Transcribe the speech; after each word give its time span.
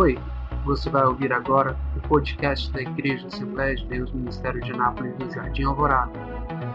Oi, 0.00 0.14
você 0.64 0.88
vai 0.88 1.04
ouvir 1.04 1.30
agora 1.30 1.76
o 1.94 2.08
podcast 2.08 2.72
da 2.72 2.80
Igreja 2.80 3.26
Assembleia 3.26 3.76
de 3.76 3.86
Deus 3.86 4.10
Ministério 4.10 4.58
de 4.62 4.72
Nápoles 4.72 5.14
do 5.18 5.30
Jardim 5.30 5.64
Alvorada. 5.64 6.18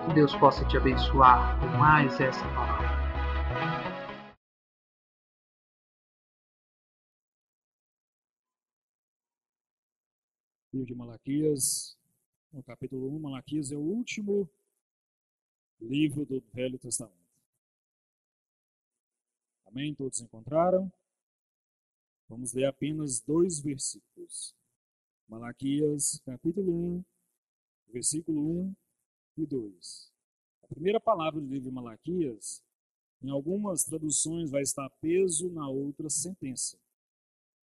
Que 0.05 0.13
Deus 0.13 0.35
possa 0.35 0.63
te 0.65 0.77
abençoar 0.77 1.59
com 1.59 1.65
mais 1.75 2.19
essa 2.21 2.45
palavra. 2.53 2.87
Livro 10.71 10.85
de 10.85 10.93
Malaquias, 10.93 11.97
no 12.53 12.61
capítulo 12.61 13.09
1, 13.15 13.19
Malaquias 13.21 13.71
é 13.71 13.75
o 13.75 13.79
último 13.79 14.47
livro 15.81 16.27
do 16.27 16.43
Velho 16.53 16.77
Testamento. 16.77 17.17
Amém? 19.65 19.95
Todos 19.95 20.21
encontraram? 20.21 20.91
Vamos 22.27 22.53
ler 22.53 22.65
apenas 22.65 23.19
dois 23.19 23.59
versículos. 23.59 24.55
Malaquias, 25.27 26.19
capítulo 26.25 26.71
1, 26.71 27.05
versículo 27.93 28.41
1 28.41 28.75
e 29.37 29.45
2. 29.45 30.11
A 30.63 30.67
primeira 30.67 30.99
palavra 30.99 31.39
do 31.39 31.47
livro 31.47 31.69
de 31.69 31.75
Malaquias, 31.75 32.63
em 33.21 33.29
algumas 33.29 33.83
traduções, 33.83 34.49
vai 34.49 34.63
estar 34.63 34.89
peso, 35.01 35.51
na 35.51 35.69
outra, 35.69 36.09
sentença. 36.09 36.79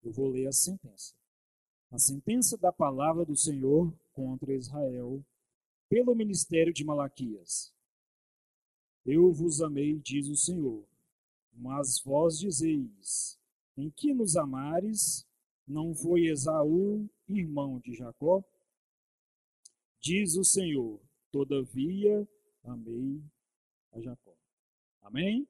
Eu 0.04 0.12
vou 0.12 0.30
ler 0.30 0.48
a 0.48 0.52
sentença. 0.52 1.16
A 1.90 1.98
sentença 1.98 2.58
da 2.58 2.74
palavra 2.74 3.24
do 3.24 3.38
Senhor 3.38 3.94
contra 4.12 4.54
Israel, 4.54 5.24
pelo 5.88 6.13
ministério 6.13 6.74
de 6.74 6.84
Malaquias. 6.84 7.74
Eu 9.05 9.32
vos 9.32 9.62
amei, 9.62 9.98
diz 9.99 10.27
o 10.27 10.36
Senhor, 10.36 10.86
mas 11.54 12.02
vós 12.02 12.38
dizeis: 12.38 13.41
em 13.78 13.90
que 13.90 14.14
nos 14.14 14.36
amares, 14.36 15.26
não 15.68 15.94
foi 15.96 16.26
Esaú 16.26 17.10
irmão 17.27 17.80
de 17.80 17.94
Jacó? 17.94 18.44
Diz 20.00 20.36
o 20.36 20.44
Senhor, 20.44 21.00
todavia 21.32 22.28
amei 22.63 23.24
a 23.91 24.02
Jacó. 24.02 24.36
Amém? 25.02 25.48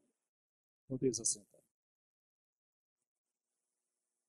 Podeis 0.88 1.20
assentar. 1.20 1.62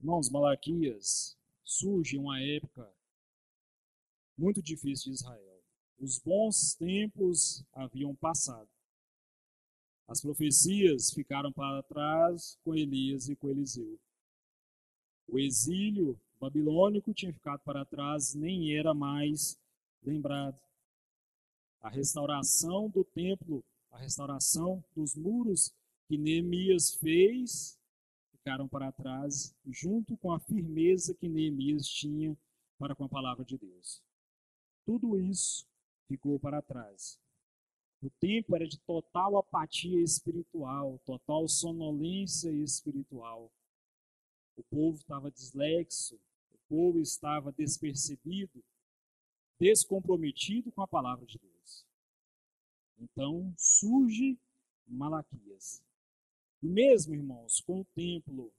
Irmãos, 0.00 0.30
Malaquias 0.30 1.38
surge 1.64 2.18
uma 2.18 2.40
época 2.40 2.92
muito 4.36 4.62
difícil 4.62 5.12
de 5.12 5.18
Israel. 5.18 5.62
Os 5.98 6.18
bons 6.18 6.74
tempos 6.74 7.64
haviam 7.72 8.14
passado. 8.16 8.68
As 10.06 10.20
profecias 10.20 11.10
ficaram 11.10 11.52
para 11.52 11.82
trás 11.82 12.58
com 12.64 12.74
Elias 12.74 13.28
e 13.28 13.36
com 13.36 13.48
Eliseu. 13.48 13.98
O 15.28 15.38
exílio 15.38 16.18
babilônico 16.38 17.14
tinha 17.14 17.32
ficado 17.32 17.60
para 17.60 17.84
trás, 17.84 18.34
nem 18.34 18.76
era 18.76 18.92
mais 18.92 19.58
lembrado. 20.02 20.60
A 21.80 21.88
restauração 21.88 22.88
do 22.88 23.04
templo, 23.04 23.64
a 23.90 23.98
restauração 23.98 24.84
dos 24.94 25.14
muros 25.14 25.72
que 26.08 26.18
Neemias 26.18 26.94
fez, 26.94 27.78
ficaram 28.30 28.66
para 28.68 28.90
trás, 28.90 29.54
junto 29.66 30.16
com 30.16 30.32
a 30.32 30.40
firmeza 30.40 31.14
que 31.14 31.28
Neemias 31.28 31.86
tinha 31.86 32.36
para 32.76 32.94
com 32.94 33.04
a 33.04 33.08
palavra 33.08 33.44
de 33.44 33.56
Deus. 33.56 34.02
Tudo 34.84 35.16
isso 35.18 35.64
ficou 36.08 36.38
para 36.40 36.60
trás. 36.60 37.21
O 38.02 38.10
tempo 38.10 38.56
era 38.56 38.66
de 38.66 38.80
total 38.80 39.36
apatia 39.36 40.00
espiritual, 40.02 40.98
total 41.04 41.46
sonolência 41.46 42.50
espiritual. 42.50 43.48
O 44.56 44.62
povo 44.64 44.96
estava 44.96 45.30
dislexo, 45.30 46.16
o 46.52 46.58
povo 46.68 47.00
estava 47.00 47.52
despercebido, 47.52 48.62
descomprometido 49.56 50.72
com 50.72 50.82
a 50.82 50.88
palavra 50.88 51.24
de 51.24 51.38
Deus. 51.38 51.86
Então 52.98 53.54
surge 53.56 54.36
Malaquias. 54.84 55.80
E 56.60 56.66
mesmo, 56.66 57.14
irmãos, 57.14 57.60
com 57.60 57.82
o 57.82 57.86
templo 57.94 58.52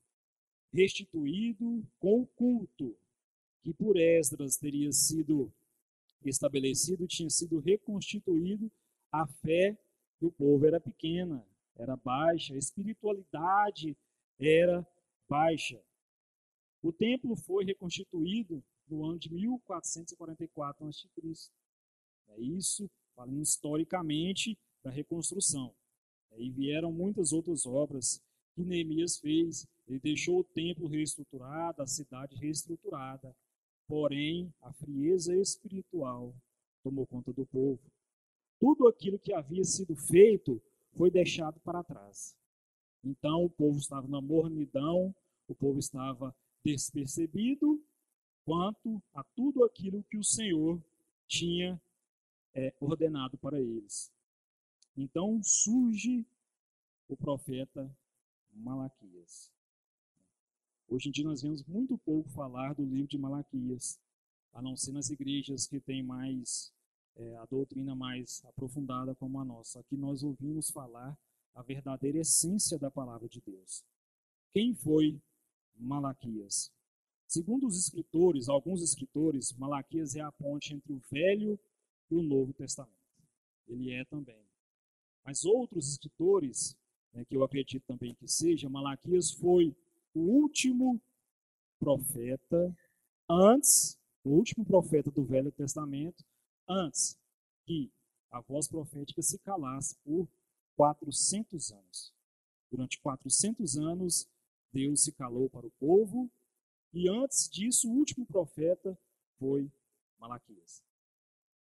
restituído, 0.71 1.85
com 1.99 2.21
o 2.21 2.27
culto 2.27 2.97
que 3.61 3.73
por 3.73 3.97
Esdras 3.97 4.55
teria 4.55 4.91
sido 4.93 5.51
estabelecido, 6.25 7.05
tinha 7.07 7.29
sido 7.29 7.59
reconstituído, 7.59 8.71
a 9.13 9.27
fé 9.27 9.77
do 10.19 10.31
povo 10.31 10.65
era 10.65 10.81
pequena, 10.81 11.45
era 11.75 11.95
baixa, 11.95 12.55
a 12.55 12.57
espiritualidade 12.57 13.95
era 14.39 14.85
baixa. 15.29 15.79
O 16.81 16.91
templo 16.91 17.35
foi 17.35 17.63
reconstituído 17.63 18.63
no 18.89 19.05
ano 19.05 19.19
de 19.19 19.31
1444 19.31 20.87
a.C. 20.87 21.07
É 22.29 22.41
isso, 22.41 22.89
falando 23.15 23.39
historicamente 23.39 24.57
da 24.83 24.89
reconstrução. 24.89 25.75
Aí 26.31 26.49
vieram 26.49 26.91
muitas 26.91 27.31
outras 27.31 27.67
obras 27.67 28.19
que 28.55 28.63
Neemias 28.63 29.19
fez. 29.19 29.67
Ele 29.87 29.99
deixou 29.99 30.39
o 30.39 30.43
templo 30.43 30.87
reestruturado, 30.87 31.83
a 31.83 31.87
cidade 31.87 32.35
reestruturada. 32.35 33.35
Porém, 33.87 34.51
a 34.59 34.73
frieza 34.73 35.35
espiritual 35.35 36.33
tomou 36.81 37.05
conta 37.05 37.31
do 37.31 37.45
povo 37.45 37.92
tudo 38.63 38.87
aquilo 38.87 39.19
que 39.19 39.33
havia 39.33 39.65
sido 39.65 39.93
feito 39.93 40.61
foi 40.93 41.11
deixado 41.11 41.59
para 41.59 41.83
trás. 41.83 42.33
Então 43.03 43.43
o 43.43 43.49
povo 43.49 43.77
estava 43.77 44.07
na 44.07 44.21
mornidão, 44.21 45.13
o 45.49 45.53
povo 45.53 45.79
estava 45.79 46.33
despercebido 46.63 47.83
quanto 48.45 49.03
a 49.13 49.21
tudo 49.35 49.65
aquilo 49.65 50.01
que 50.03 50.17
o 50.17 50.23
Senhor 50.23 50.81
tinha 51.27 51.77
é, 52.53 52.73
ordenado 52.79 53.37
para 53.37 53.59
eles. 53.59 54.09
Então 54.95 55.43
surge 55.43 56.25
o 57.09 57.17
profeta 57.17 57.93
Malaquias. 58.53 59.51
Hoje 60.87 61.09
em 61.09 61.11
dia 61.11 61.25
nós 61.25 61.41
vemos 61.41 61.65
muito 61.65 61.97
pouco 61.97 62.29
falar 62.29 62.73
do 62.75 62.85
livro 62.85 63.09
de 63.09 63.17
Malaquias, 63.17 63.99
a 64.53 64.61
não 64.61 64.77
ser 64.77 64.93
nas 64.93 65.09
igrejas 65.09 65.67
que 65.67 65.81
têm 65.81 66.01
mais 66.01 66.72
é, 67.15 67.35
a 67.37 67.45
doutrina 67.45 67.95
mais 67.95 68.43
aprofundada 68.45 69.13
como 69.15 69.39
a 69.39 69.45
nossa. 69.45 69.79
Aqui 69.79 69.95
nós 69.95 70.23
ouvimos 70.23 70.69
falar 70.69 71.17
a 71.53 71.61
verdadeira 71.61 72.19
essência 72.19 72.77
da 72.79 72.89
palavra 72.89 73.27
de 73.27 73.41
Deus. 73.41 73.83
Quem 74.51 74.73
foi 74.73 75.21
Malaquias? 75.75 76.71
Segundo 77.27 77.67
os 77.67 77.77
escritores, 77.77 78.49
alguns 78.49 78.81
escritores, 78.81 79.53
Malaquias 79.53 80.15
é 80.15 80.21
a 80.21 80.31
ponte 80.31 80.73
entre 80.73 80.93
o 80.93 81.01
Velho 81.11 81.59
e 82.09 82.15
o 82.15 82.21
Novo 82.21 82.53
Testamento. 82.53 82.93
Ele 83.67 83.91
é 83.91 84.05
também. 84.05 84.43
Mas 85.25 85.45
outros 85.45 85.89
escritores, 85.89 86.75
né, 87.13 87.23
que 87.25 87.35
eu 87.35 87.43
acredito 87.43 87.83
também 87.87 88.13
que 88.13 88.27
seja, 88.27 88.69
Malaquias 88.69 89.31
foi 89.31 89.75
o 90.13 90.19
último 90.19 91.01
profeta 91.79 92.75
antes, 93.29 93.97
o 94.23 94.29
último 94.29 94.65
profeta 94.65 95.09
do 95.09 95.23
Velho 95.23 95.51
Testamento 95.51 96.23
antes 96.67 97.17
que 97.65 97.91
a 98.31 98.41
voz 98.41 98.67
profética 98.67 99.21
se 99.21 99.37
calasse 99.39 99.95
por 100.03 100.27
400 100.75 101.71
anos. 101.71 102.13
Durante 102.71 102.99
400 102.99 103.77
anos, 103.77 104.27
Deus 104.71 105.03
se 105.03 105.11
calou 105.11 105.49
para 105.49 105.67
o 105.67 105.71
povo, 105.71 106.29
e 106.91 107.09
antes 107.09 107.49
disso, 107.49 107.89
o 107.89 107.93
último 107.93 108.25
profeta 108.25 108.97
foi 109.37 109.71
Malaquias. 110.19 110.83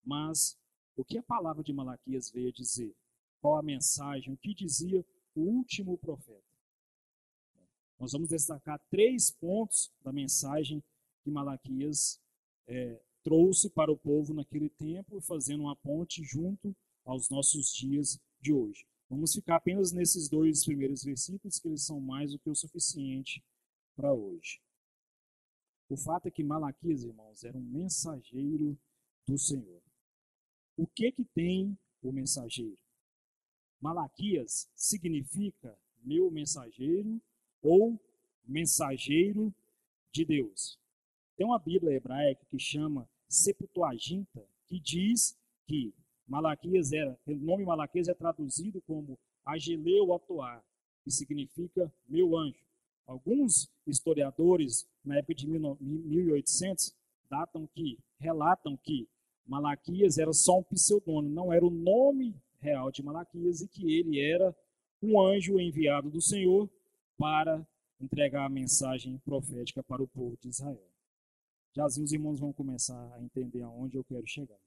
Mas 0.05 0.59
o 0.97 1.05
que 1.05 1.19
a 1.19 1.23
palavra 1.23 1.63
de 1.63 1.73
Malaquias 1.73 2.31
veio 2.31 2.53
dizer? 2.53 2.95
Qual 3.41 3.57
a 3.57 3.63
mensagem? 3.63 4.33
O 4.33 4.37
que 4.37 4.55
dizia 4.55 5.05
o 5.34 5.41
último 5.41 5.99
profeta? 5.99 6.43
Nós 7.99 8.13
vamos 8.13 8.28
destacar 8.28 8.78
três 8.91 9.31
pontos 9.31 9.93
da 10.03 10.13
mensagem 10.13 10.83
que 11.22 11.31
Malaquias 11.31 12.21
é, 12.66 13.01
trouxe 13.27 13.69
para 13.69 13.91
o 13.91 13.97
povo 13.97 14.33
naquele 14.33 14.71
tempo, 14.71 15.21
fazendo 15.21 15.65
uma 15.65 15.75
ponte 15.75 16.23
junto 16.23 16.73
aos 17.05 17.28
nossos 17.28 17.75
dias 17.75 18.21
de 18.41 18.53
hoje. 18.53 18.87
Vamos 19.11 19.34
ficar 19.34 19.57
apenas 19.57 19.91
nesses 19.91 20.28
dois 20.28 20.65
primeiros 20.65 21.03
versículos, 21.03 21.59
que 21.59 21.67
eles 21.67 21.84
são 21.84 22.01
mais 22.01 22.31
do 22.31 22.39
que 22.39 22.49
o 22.49 22.55
suficiente 22.55 23.43
para 23.97 24.15
hoje. 24.15 24.61
O 25.89 25.97
fato 25.97 26.27
é 26.27 26.31
que 26.31 26.45
Malaquias, 26.45 27.03
irmãos, 27.03 27.43
era 27.43 27.59
um 27.59 27.65
mensageiro 27.65 28.78
do 29.27 29.37
Senhor. 29.37 29.83
O 30.77 30.87
que 30.87 31.11
que 31.11 31.25
tem 31.25 31.77
o 32.01 32.13
mensageiro? 32.13 32.79
Malaquias 33.81 34.71
significa 34.77 35.77
meu 36.01 36.31
mensageiro 36.31 37.21
ou 37.61 38.01
mensageiro 38.47 39.53
de 40.13 40.25
Deus. 40.25 40.79
Tem 41.37 41.45
uma 41.45 41.59
Bíblia 41.59 41.97
hebraica 41.97 42.47
que 42.47 42.59
chama 42.59 43.09
Septuaginta, 43.28 44.45
que 44.67 44.81
diz 44.81 45.37
que 45.67 45.95
Malaquias 46.27 46.93
era, 46.93 47.19
o 47.27 47.34
nome 47.34 47.65
Malaquias 47.65 48.09
é 48.09 48.15
traduzido 48.15 48.81
como 48.83 49.19
Ageleu 49.45 50.13
Atoar, 50.13 50.65
que 51.05 51.11
significa 51.11 51.93
meu 52.09 52.37
anjo. 52.37 52.65
Alguns 53.07 53.71
historiadores, 53.87 54.89
na 55.05 55.19
época 55.19 55.34
de 55.34 55.47
1800, 55.47 56.93
datam 57.31 57.69
que, 57.69 57.99
relatam 58.19 58.77
que 58.77 59.09
Malaquias 59.47 60.19
era 60.19 60.33
só 60.33 60.59
um 60.59 60.63
pseudônimo, 60.65 61.33
não 61.33 61.53
era 61.53 61.65
o 61.65 61.71
nome 61.71 62.34
real 62.61 62.91
de 62.91 63.03
Malaquias 63.03 63.61
e 63.61 63.69
que 63.69 63.93
ele 63.93 64.21
era 64.21 64.55
um 65.01 65.21
anjo 65.21 65.61
enviado 65.61 66.11
do 66.11 66.21
Senhor 66.21 66.69
para 67.17 67.67
entregar 68.01 68.47
a 68.47 68.51
mensagem 68.51 69.19
profética 69.19 69.83
para 69.83 70.03
o 70.03 70.09
povo 70.09 70.37
de 70.41 70.49
Israel. 70.49 70.85
Já 71.77 71.84
assim 71.84 72.03
os 72.03 72.11
irmãos 72.11 72.41
vão 72.41 72.55
começar 72.55 73.13
a 73.13 73.23
entender 73.23 73.61
aonde 73.61 73.99
eu 73.99 74.05
quero 74.05 74.27
chegar. 74.27 74.59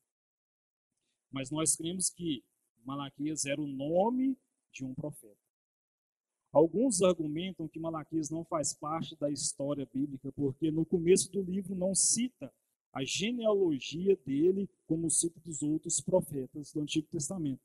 Mas 1.32 1.50
nós 1.50 1.76
cremos 1.76 2.08
que 2.08 2.44
Malaquias 2.86 3.46
era 3.46 3.60
o 3.60 3.66
nome 3.66 4.38
de 4.72 4.86
um 4.86 4.94
profeta. 4.94 5.36
Alguns 6.52 7.02
argumentam 7.02 7.68
que 7.68 7.80
Malaquias 7.80 8.30
não 8.30 8.46
faz 8.46 8.76
parte 8.76 9.16
da 9.16 9.28
história 9.28 9.90
bíblica, 9.92 10.32
porque 10.34 10.70
no 10.70 10.86
começo 10.86 11.32
do 11.32 11.42
livro 11.42 11.74
não 11.74 11.96
cita 11.96 12.54
a 12.94 13.04
genealogia 13.04 14.16
dele 14.18 14.70
como 14.86 15.10
cita 15.10 15.40
dos 15.40 15.64
outros 15.64 16.00
profetas 16.00 16.72
do 16.72 16.82
Antigo 16.82 17.08
Testamento. 17.08 17.62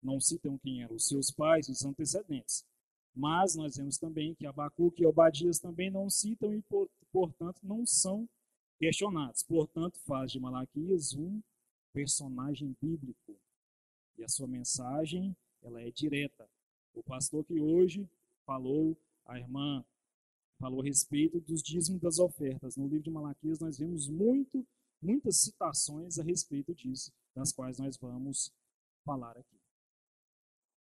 Não 0.00 0.20
citam 0.20 0.58
quem 0.58 0.84
eram 0.84 0.94
os 0.94 1.08
seus 1.08 1.32
pais, 1.32 1.68
os 1.68 1.84
antecedentes. 1.84 2.64
Mas 3.12 3.56
nós 3.56 3.78
vemos 3.78 3.98
também 3.98 4.32
que 4.36 4.46
Abacuque 4.46 5.02
e 5.02 5.06
Obadias 5.06 5.58
também 5.58 5.90
não 5.90 6.08
citam 6.08 6.54
e, 6.54 6.62
portanto, 7.10 7.60
não 7.64 7.84
são 7.84 8.28
questionados. 8.78 9.42
Portanto, 9.42 9.98
faz 10.00 10.32
de 10.32 10.40
Malaquias 10.40 11.14
um 11.14 11.42
personagem 11.92 12.76
bíblico. 12.80 13.36
E 14.18 14.24
a 14.24 14.28
sua 14.28 14.46
mensagem, 14.46 15.36
ela 15.62 15.80
é 15.80 15.90
direta. 15.90 16.48
O 16.94 17.02
pastor 17.02 17.44
que 17.44 17.60
hoje 17.60 18.08
falou, 18.44 18.96
a 19.24 19.38
irmã 19.38 19.84
falou 20.58 20.80
a 20.80 20.84
respeito 20.84 21.40
dos 21.40 21.62
dízimos 21.62 22.00
das 22.00 22.18
ofertas. 22.18 22.76
No 22.76 22.86
livro 22.86 23.02
de 23.02 23.10
Malaquias 23.10 23.60
nós 23.60 23.78
vemos 23.78 24.08
muito, 24.08 24.66
muitas 25.00 25.38
citações 25.38 26.18
a 26.18 26.22
respeito 26.22 26.74
disso, 26.74 27.12
das 27.34 27.52
quais 27.52 27.78
nós 27.78 27.96
vamos 27.96 28.52
falar 29.04 29.36
aqui. 29.36 29.56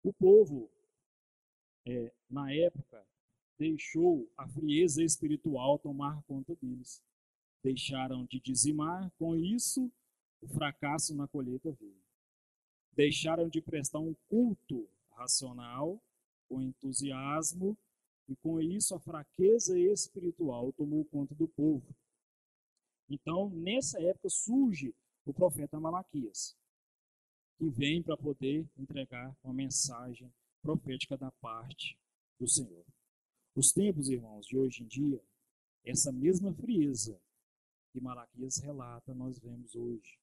O 0.02 0.12
povo, 0.12 0.70
é, 1.86 2.12
na 2.28 2.52
época, 2.52 3.04
deixou 3.58 4.28
a 4.36 4.48
frieza 4.48 5.02
espiritual 5.02 5.78
tomar 5.78 6.22
conta 6.24 6.54
deles. 6.56 7.02
Deixaram 7.62 8.24
de 8.24 8.40
dizimar, 8.40 9.10
com 9.18 9.36
isso, 9.36 9.90
o 10.40 10.48
fracasso 10.48 11.14
na 11.14 11.28
colheita 11.28 11.70
veio. 11.72 12.02
Deixaram 12.92 13.48
de 13.48 13.60
prestar 13.60 14.00
um 14.00 14.14
culto 14.28 14.88
racional, 15.12 16.00
com 16.48 16.60
entusiasmo, 16.60 17.76
e 18.28 18.36
com 18.36 18.60
isso 18.60 18.94
a 18.94 19.00
fraqueza 19.00 19.78
espiritual 19.78 20.72
tomou 20.72 21.04
conta 21.04 21.34
do 21.34 21.48
povo. 21.48 21.94
Então, 23.08 23.50
nessa 23.50 24.00
época 24.02 24.28
surge 24.28 24.94
o 25.24 25.32
profeta 25.32 25.78
Malaquias, 25.78 26.56
que 27.58 27.68
vem 27.68 28.02
para 28.02 28.16
poder 28.16 28.66
entregar 28.76 29.36
uma 29.42 29.52
mensagem 29.52 30.32
profética 30.62 31.16
da 31.16 31.30
parte 31.30 31.98
do 32.38 32.48
Senhor. 32.48 32.84
Os 33.54 33.70
tempos, 33.72 34.08
irmãos, 34.08 34.46
de 34.46 34.56
hoje 34.56 34.82
em 34.82 34.86
dia, 34.86 35.20
essa 35.84 36.10
mesma 36.10 36.52
frieza 36.54 37.20
que 37.92 38.00
Malaquias 38.00 38.56
relata, 38.56 39.14
nós 39.14 39.38
vemos 39.38 39.74
hoje 39.76 40.18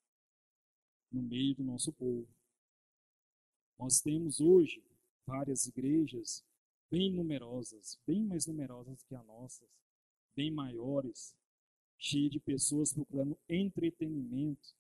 no 1.12 1.22
meio 1.22 1.56
do 1.56 1.64
nosso 1.64 1.94
povo. 1.94 2.28
Nós 3.78 4.02
temos 4.02 4.42
hoje 4.42 4.84
várias 5.26 5.68
igrejas 5.68 6.44
bem 6.90 7.14
numerosas, 7.14 8.00
bem 8.06 8.24
mais 8.26 8.48
numerosas 8.48 9.04
que 9.04 9.14
as 9.14 9.26
nossas, 9.26 9.70
bem 10.36 10.52
maiores, 10.52 11.36
cheias 11.98 12.32
de 12.32 12.40
pessoas 12.40 12.92
procurando 12.92 13.38
entretenimento, 13.48 14.76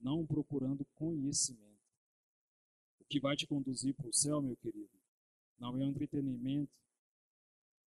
não 0.00 0.26
procurando 0.26 0.84
conhecimento. 0.96 1.64
O 3.00 3.04
que 3.04 3.20
vai 3.20 3.36
te 3.36 3.46
conduzir 3.46 3.94
para 3.94 4.08
o 4.08 4.12
céu, 4.12 4.42
meu 4.42 4.56
querido, 4.56 4.90
não 5.58 5.76
é 5.76 5.84
o 5.84 5.88
entretenimento, 5.88 6.72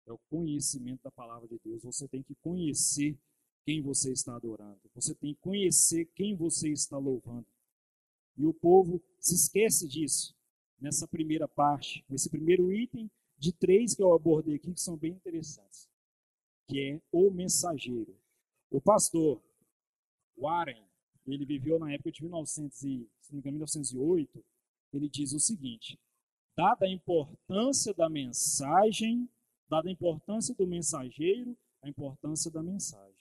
é 0.05 0.13
o 0.13 0.17
conhecimento 0.29 1.03
da 1.03 1.11
palavra 1.11 1.47
de 1.47 1.59
Deus. 1.59 1.83
Você 1.83 2.07
tem 2.07 2.23
que 2.23 2.35
conhecer 2.35 3.19
quem 3.69 3.83
você 3.83 4.11
está 4.11 4.35
adorando. 4.35 4.81
Você 4.95 5.13
tem 5.13 5.35
que 5.35 5.41
conhecer 5.41 6.05
quem 6.15 6.35
você 6.35 6.71
está 6.71 6.97
louvando. 6.97 7.45
E 8.35 8.43
o 8.43 8.51
povo 8.51 8.99
se 9.19 9.35
esquece 9.35 9.87
disso 9.87 10.35
nessa 10.81 11.07
primeira 11.07 11.47
parte, 11.47 12.03
nesse 12.09 12.31
primeiro 12.31 12.73
item 12.73 13.11
de 13.37 13.53
três 13.53 13.93
que 13.93 14.01
eu 14.01 14.11
abordei 14.11 14.55
aqui 14.55 14.73
que 14.73 14.81
são 14.81 14.97
bem 14.97 15.11
interessantes, 15.11 15.87
que 16.67 16.79
é 16.79 17.01
o 17.11 17.29
mensageiro. 17.29 18.17
O 18.71 18.81
pastor 18.81 19.39
Warren, 20.35 20.83
ele 21.27 21.45
viveu 21.45 21.77
na 21.77 21.93
época 21.93 22.11
de 22.11 22.23
1900 22.23 22.81
e, 22.81 23.07
1908, 23.31 24.43
ele 24.93 25.07
diz 25.07 25.31
o 25.31 25.39
seguinte: 25.39 25.99
dada 26.57 26.87
a 26.87 26.89
importância 26.89 27.93
da 27.93 28.09
mensagem, 28.09 29.29
dada 29.69 29.89
a 29.89 29.91
importância 29.91 30.55
do 30.55 30.65
mensageiro, 30.65 31.55
a 31.83 31.87
importância 31.87 32.49
da 32.49 32.63
mensagem. 32.63 33.18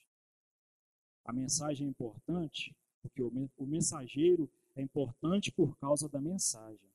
A 1.28 1.32
mensagem 1.32 1.86
é 1.86 1.90
importante 1.90 2.74
porque 3.02 3.22
o 3.22 3.66
mensageiro 3.66 4.50
é 4.74 4.80
importante 4.80 5.52
por 5.52 5.76
causa 5.76 6.08
da 6.08 6.18
mensagem. 6.18 6.88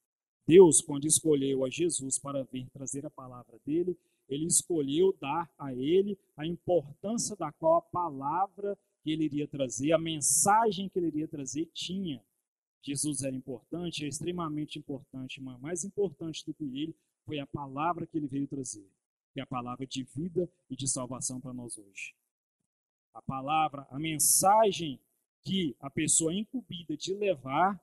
Deus, 0.47 0.81
quando 0.81 1.06
escolheu 1.06 1.63
a 1.63 1.69
Jesus 1.69 2.18
para 2.18 2.44
vir 2.44 2.68
trazer 2.71 3.06
a 3.06 3.12
palavra 3.12 3.59
dele, 3.63 3.95
ele 4.27 4.47
escolheu 4.47 5.15
dar 5.21 5.47
a 5.56 5.71
ele 5.71 6.18
a 6.35 6.47
importância 6.47 7.35
da 7.35 7.51
qual 7.51 7.75
a 7.75 7.81
palavra 7.83 8.75
que 9.03 9.12
ele 9.12 9.25
iria 9.25 9.47
trazer, 9.47 9.91
a 9.91 10.00
mensagem 10.00 10.89
que 10.89 10.97
ele 10.97 11.09
iria 11.09 11.27
trazer 11.27 11.68
tinha. 11.68 12.19
Jesus 12.81 13.21
era 13.21 13.36
importante, 13.36 14.03
é 14.03 14.07
extremamente 14.07 14.79
importante, 14.79 15.39
mas 15.39 15.62
mais 15.62 15.83
importante 15.83 16.44
do 16.44 16.56
que 16.56 16.63
ele 16.63 16.95
foi 17.24 17.38
a 17.38 17.45
palavra 17.45 18.07
que 18.07 18.18
ele 18.18 18.27
veio 18.27 18.47
trazer, 18.47 18.89
que 19.31 19.39
é 19.39 19.44
a 19.44 19.45
palavra 19.45 19.86
de 19.86 20.03
vida 20.03 20.50
e 20.71 20.75
de 20.75 20.88
salvação 20.88 21.39
para 21.39 21.53
nós 21.53 21.77
hoje. 21.77 22.15
A 23.13 23.21
palavra, 23.21 23.88
a 23.89 24.00
mensagem 24.00 25.00
que 25.44 25.75
a 25.80 25.89
pessoa 25.89 26.33
é 26.33 26.38
incumbida 26.38 26.98
de 26.98 27.13
levar 27.13 27.80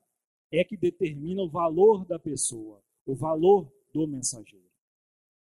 é 0.51 0.65
que 0.65 0.77
determina 0.77 1.43
o 1.43 1.49
valor 1.49 2.05
da 2.05 2.19
pessoa, 2.19 2.83
o 3.07 3.15
valor 3.15 3.71
do 3.93 4.07
mensageiro. 4.07 4.71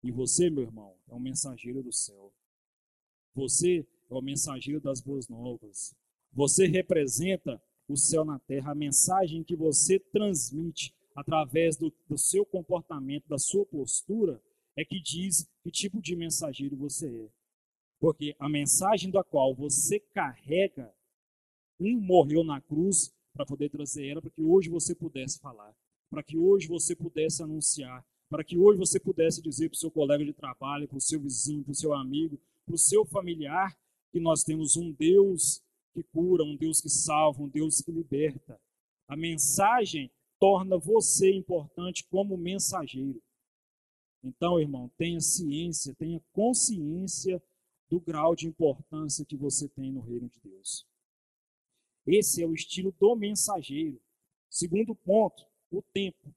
E 0.04 0.12
você, 0.12 0.50
meu 0.50 0.64
irmão, 0.64 0.96
é 1.08 1.14
um 1.14 1.20
mensageiro 1.20 1.82
do 1.82 1.92
céu. 1.92 2.34
Você 3.34 3.88
é 4.10 4.14
o 4.14 4.22
mensageiro 4.22 4.82
das 4.82 5.00
boas 5.00 5.28
novas. 5.28 5.96
Você 6.34 6.68
representa 6.68 7.62
o 7.88 7.96
céu 7.96 8.26
na 8.26 8.40
terra, 8.40 8.72
a 8.72 8.76
mensagem 8.76 9.44
que 9.44 9.56
você 9.56 10.00
transmite 10.00 10.94
através 11.16 11.78
do, 11.78 11.94
do 12.08 12.18
seu 12.18 12.46
comportamento, 12.46 13.28
da 13.28 13.38
sua 13.38 13.66
postura, 13.66 14.42
é 14.76 14.86
que 14.86 15.02
diz 15.02 15.48
que 15.64 15.72
tipo 15.72 16.02
de 16.02 16.16
mensageiro 16.16 16.76
você 16.76 17.08
é. 17.08 17.37
Porque 18.00 18.36
a 18.40 18.48
mensagem 18.48 19.10
da 19.10 19.24
qual 19.24 19.56
você 19.56 20.00
carrega 20.00 20.94
um 21.80 22.00
morreu 22.00 22.44
na 22.44 22.62
cruz 22.62 23.14
para 23.34 23.46
poder 23.46 23.70
trazer 23.70 24.08
ela, 24.08 24.22
para 24.22 24.32
que 24.32 24.42
hoje 24.42 24.70
você 24.70 24.96
pudesse 24.96 25.40
falar, 25.40 25.76
para 26.10 26.24
que 26.24 26.38
hoje 26.38 26.68
você 26.68 26.96
pudesse 26.96 27.44
anunciar, 27.44 28.06
para 28.30 28.44
que 28.44 28.58
hoje 28.58 28.80
você 28.80 29.00
pudesse 29.00 29.42
dizer 29.42 29.70
para 29.70 29.76
o 29.76 29.80
seu 29.80 29.92
colega 29.92 30.26
de 30.26 30.34
trabalho, 30.34 30.88
para 30.88 30.98
o 30.98 31.02
seu 31.02 31.20
vizinho, 31.20 31.64
para 31.64 31.72
o 31.72 31.76
seu 31.76 31.94
amigo, 31.94 32.40
para 32.66 32.76
o 32.76 32.78
seu 32.78 33.06
familiar, 33.06 33.78
que 34.12 34.20
nós 34.20 34.44
temos 34.44 34.76
um 34.76 34.92
Deus 34.92 35.62
que 35.94 36.04
cura, 36.04 36.44
um 36.44 36.56
Deus 36.56 36.82
que 36.82 36.90
salva, 36.90 37.42
um 37.42 37.48
Deus 37.48 37.82
que 37.82 37.92
liberta. 37.92 38.60
A 39.08 39.16
mensagem 39.16 40.12
torna 40.40 40.78
você 40.78 41.32
importante 41.32 42.06
como 42.10 42.38
mensageiro. 42.38 43.22
Então, 44.24 44.60
irmão, 44.60 44.92
tenha 44.98 45.20
ciência, 45.22 45.96
tenha 45.96 46.22
consciência 46.34 47.42
do 47.90 48.00
grau 48.00 48.36
de 48.36 48.48
importância 48.48 49.26
que 49.26 49.36
você 49.36 49.68
tem 49.70 49.92
no 49.92 50.02
reino 50.02 50.30
de 50.30 50.40
Deus. 50.42 50.86
Esse 52.06 52.44
é 52.44 52.48
o 52.48 52.54
estilo 52.54 52.94
do 53.00 53.16
mensageiro. 53.16 54.00
Segundo 54.50 54.96
ponto, 54.96 55.46
o 55.72 55.82
tempo. 55.82 56.34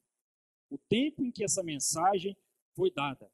O 0.69 0.77
tempo 0.77 1.23
em 1.23 1.31
que 1.31 1.43
essa 1.43 1.63
mensagem 1.63 2.35
foi 2.73 2.91
dada. 2.91 3.29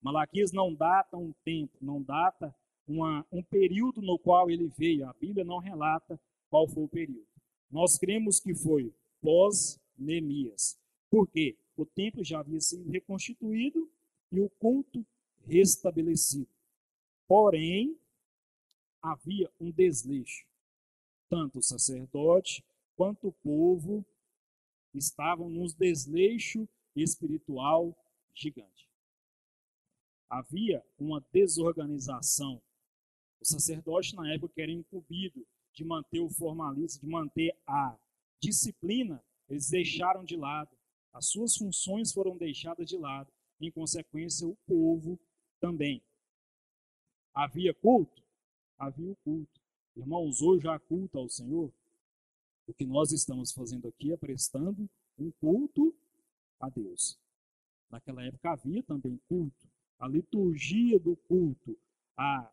Malaquias 0.00 0.52
não 0.52 0.74
data 0.74 1.16
um 1.16 1.32
tempo, 1.44 1.76
não 1.80 2.02
data 2.02 2.54
uma, 2.86 3.26
um 3.32 3.42
período 3.42 4.00
no 4.00 4.18
qual 4.18 4.50
ele 4.50 4.68
veio. 4.68 5.08
A 5.08 5.12
Bíblia 5.14 5.44
não 5.44 5.58
relata 5.58 6.20
qual 6.48 6.68
foi 6.68 6.84
o 6.84 6.88
período. 6.88 7.26
Nós 7.70 7.98
cremos 7.98 8.38
que 8.38 8.54
foi 8.54 8.94
pós-Neemias. 9.20 10.78
Por 11.10 11.28
quê? 11.28 11.56
O 11.76 11.84
templo 11.84 12.24
já 12.24 12.40
havia 12.40 12.60
sido 12.60 12.88
reconstituído 12.90 13.90
e 14.32 14.40
o 14.40 14.48
culto 14.48 15.04
restabelecido. 15.46 16.48
Porém, 17.26 17.98
havia 19.02 19.50
um 19.60 19.70
desleixo 19.70 20.46
tanto 21.28 21.58
o 21.58 21.62
sacerdote 21.62 22.64
quanto 22.96 23.28
o 23.28 23.32
povo 23.32 24.04
estavam 24.94 25.50
num 25.50 25.66
desleixo 25.66 26.68
espiritual 26.94 27.94
gigante. 28.34 28.88
havia 30.28 30.84
uma 30.98 31.24
desorganização. 31.32 32.60
O 33.40 33.44
sacerdote, 33.44 34.14
na 34.16 34.32
época, 34.32 34.60
era 34.60 34.72
incumbido 34.72 35.46
de 35.72 35.84
manter 35.84 36.20
o 36.20 36.28
formalismo, 36.28 37.00
de 37.00 37.06
manter 37.06 37.56
a 37.66 37.96
disciplina, 38.40 39.22
eles 39.48 39.70
deixaram 39.70 40.24
de 40.24 40.36
lado. 40.36 40.76
As 41.12 41.28
suas 41.28 41.56
funções 41.56 42.12
foram 42.12 42.36
deixadas 42.36 42.88
de 42.88 42.96
lado. 42.96 43.32
Em 43.60 43.70
consequência, 43.70 44.46
o 44.46 44.56
povo 44.66 45.18
também. 45.60 46.02
Havia 47.36 47.74
culto? 47.74 48.22
Havia 48.78 49.12
o 49.12 49.16
culto. 49.16 49.60
Irmãos, 49.94 50.40
hoje 50.40 50.66
há 50.68 50.78
culto 50.78 51.18
ao 51.18 51.28
Senhor. 51.28 51.70
O 52.66 52.72
que 52.72 52.86
nós 52.86 53.12
estamos 53.12 53.52
fazendo 53.52 53.86
aqui 53.88 54.10
é 54.10 54.16
prestando 54.16 54.88
um 55.18 55.30
culto 55.32 55.94
a 56.58 56.70
Deus. 56.70 57.18
Naquela 57.90 58.24
época 58.24 58.52
havia 58.52 58.82
também 58.82 59.20
culto. 59.28 59.68
A 59.98 60.08
liturgia 60.08 60.98
do 60.98 61.14
culto, 61.14 61.78
a 62.16 62.50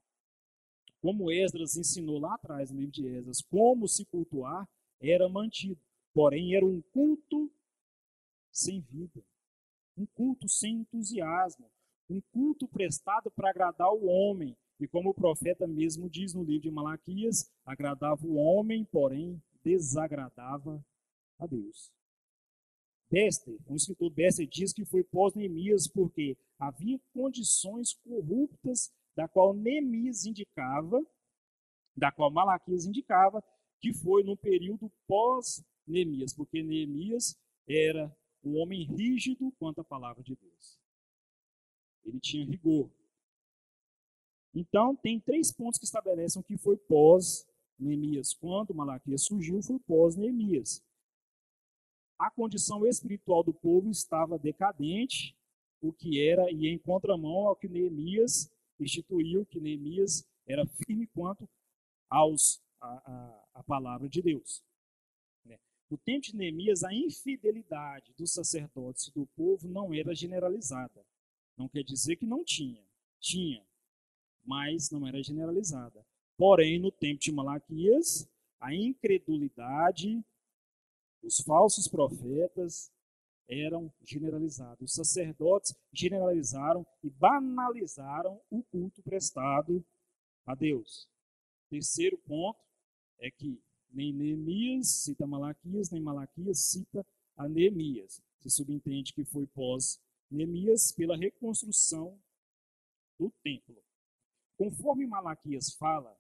como 1.00 1.32
Esdras 1.32 1.78
ensinou 1.78 2.20
lá 2.20 2.36
atrás 2.36 2.70
no 2.70 2.80
livro 2.80 2.92
de 2.92 3.08
Esdras, 3.08 3.42
como 3.42 3.88
se 3.88 4.04
cultuar, 4.04 4.68
era 5.00 5.30
mantido. 5.30 5.80
Porém, 6.14 6.56
era 6.56 6.66
um 6.66 6.82
culto 6.92 7.50
sem 8.52 8.82
vida, 8.82 9.24
um 9.98 10.06
culto 10.08 10.50
sem 10.50 10.80
entusiasmo, 10.80 11.72
um 12.10 12.20
culto 12.34 12.68
prestado 12.68 13.32
para 13.32 13.50
agradar 13.50 13.90
o 13.90 14.08
homem. 14.08 14.58
E 14.84 14.88
como 14.90 15.12
o 15.12 15.14
profeta 15.14 15.66
mesmo 15.66 16.10
diz 16.10 16.34
no 16.34 16.44
livro 16.44 16.64
de 16.64 16.70
Malaquias, 16.70 17.50
agradava 17.66 18.28
o 18.28 18.36
homem, 18.36 18.84
porém 18.84 19.42
desagradava 19.64 20.86
a 21.40 21.48
Deus. 21.48 21.90
Bester, 23.10 23.58
um 23.70 23.78
escritor 23.78 24.10
Bester 24.10 24.46
diz 24.46 24.74
que 24.74 24.84
foi 24.84 25.02
pós-Neemias 25.02 25.88
porque 25.88 26.38
havia 26.60 27.00
condições 27.14 27.94
corruptas 27.94 28.92
da 29.16 29.26
qual 29.26 29.54
Neemias 29.54 30.26
indicava, 30.26 31.02
da 31.96 32.12
qual 32.12 32.30
Malaquias 32.30 32.84
indicava, 32.84 33.42
que 33.80 33.94
foi 33.94 34.22
no 34.22 34.36
período 34.36 34.92
pós-Neemias, 35.08 36.34
porque 36.34 36.62
Neemias 36.62 37.40
era 37.66 38.14
um 38.44 38.58
homem 38.58 38.84
rígido 38.84 39.50
quanto 39.58 39.80
à 39.80 39.84
palavra 39.86 40.22
de 40.22 40.36
Deus. 40.36 40.78
Ele 42.04 42.20
tinha 42.20 42.46
rigor. 42.46 42.92
Então, 44.54 44.96
tem 44.96 45.20
três 45.20 45.52
pontos 45.52 45.80
que 45.80 45.86
estabelecem 45.86 46.44
que 46.44 46.58
foi 46.58 46.78
pós-Neemias. 46.78 48.34
Quando 48.34 48.74
Malaquias 48.74 49.24
surgiu, 49.24 49.62
foi 49.64 49.80
pós-Neemias. 49.80 50.84
A 52.20 52.30
condição 52.30 52.86
espiritual 52.86 53.44
do 53.44 53.54
povo 53.54 53.90
estava 53.90 54.38
decadente, 54.38 55.36
o 55.82 55.92
que 55.92 56.22
era 56.22 56.52
e 56.52 56.68
em 56.68 56.78
contramão 56.78 57.48
ao 57.48 57.56
que 57.56 57.68
Neemias 57.68 58.50
instituiu, 58.80 59.46
que 59.46 59.60
Neemias 59.60 60.26
era 60.48 60.66
firme 60.66 61.08
quanto 61.08 61.50
aos 62.10 62.62
a, 62.80 62.88
a, 62.88 63.44
a 63.56 63.64
palavra 63.64 64.08
de 64.08 64.22
Deus. 64.22 64.64
Né? 65.44 65.60
No 65.90 65.98
tempo 65.98 66.22
de 66.22 66.36
Neemias, 66.36 66.84
a 66.84 66.94
infidelidade 66.94 68.14
dos 68.18 68.32
sacerdotes 68.32 69.08
e 69.08 69.14
do 69.14 69.26
povo 69.36 69.68
não 69.68 69.94
era 69.94 70.14
generalizada. 70.14 71.04
Não 71.58 71.68
quer 71.68 71.84
dizer 71.84 72.16
que 72.16 72.26
não 72.26 72.44
tinha. 72.44 72.84
Tinha, 73.20 73.66
mas 74.44 74.90
não 74.92 75.08
era 75.08 75.22
generalizada. 75.24 76.06
Porém, 76.38 76.80
no 76.80 76.92
tempo 76.92 77.22
de 77.22 77.32
Malaquias, 77.32 78.28
a 78.60 78.74
incredulidade, 78.74 80.24
os 81.22 81.40
falsos 81.40 81.88
profetas 81.88 82.92
eram 83.48 83.92
generalizados. 84.04 84.92
Os 84.92 84.94
sacerdotes 84.94 85.76
generalizaram 85.92 86.86
e 87.04 87.10
banalizaram 87.10 88.42
o 88.50 88.64
culto 88.64 89.02
prestado 89.04 89.84
a 90.46 90.56
Deus. 90.56 91.08
Terceiro 91.70 92.18
ponto 92.18 92.60
é 93.20 93.30
que 93.30 93.62
nem 93.92 94.12
Neemias 94.12 94.88
cita 94.88 95.28
Malaquias, 95.28 95.92
nem 95.92 96.02
Malaquias 96.02 96.60
cita 96.60 97.06
a 97.38 97.48
Neemias. 97.48 98.22
Se 98.40 98.50
subentende 98.50 99.14
que 99.14 99.24
foi 99.24 99.46
pós 99.48 100.00
Neemias 100.30 100.92
pela 100.92 101.16
reconstrução 101.16 102.20
do 103.20 103.32
templo. 103.44 103.82
Conforme 104.64 105.06
Malaquias 105.06 105.74
fala, 105.74 106.18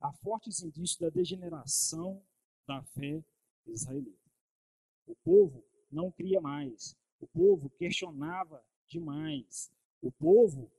há 0.00 0.10
fortes 0.10 0.62
indícios 0.62 0.96
da 0.96 1.10
degeneração 1.10 2.22
da 2.66 2.82
fé 2.82 3.22
israelita. 3.66 4.30
O 5.06 5.14
povo 5.16 5.62
não 5.92 6.10
cria 6.10 6.40
mais. 6.40 6.96
O 7.20 7.26
povo 7.26 7.68
questionava 7.78 8.64
demais. 8.88 9.70
O 10.00 10.10
povo 10.10 10.72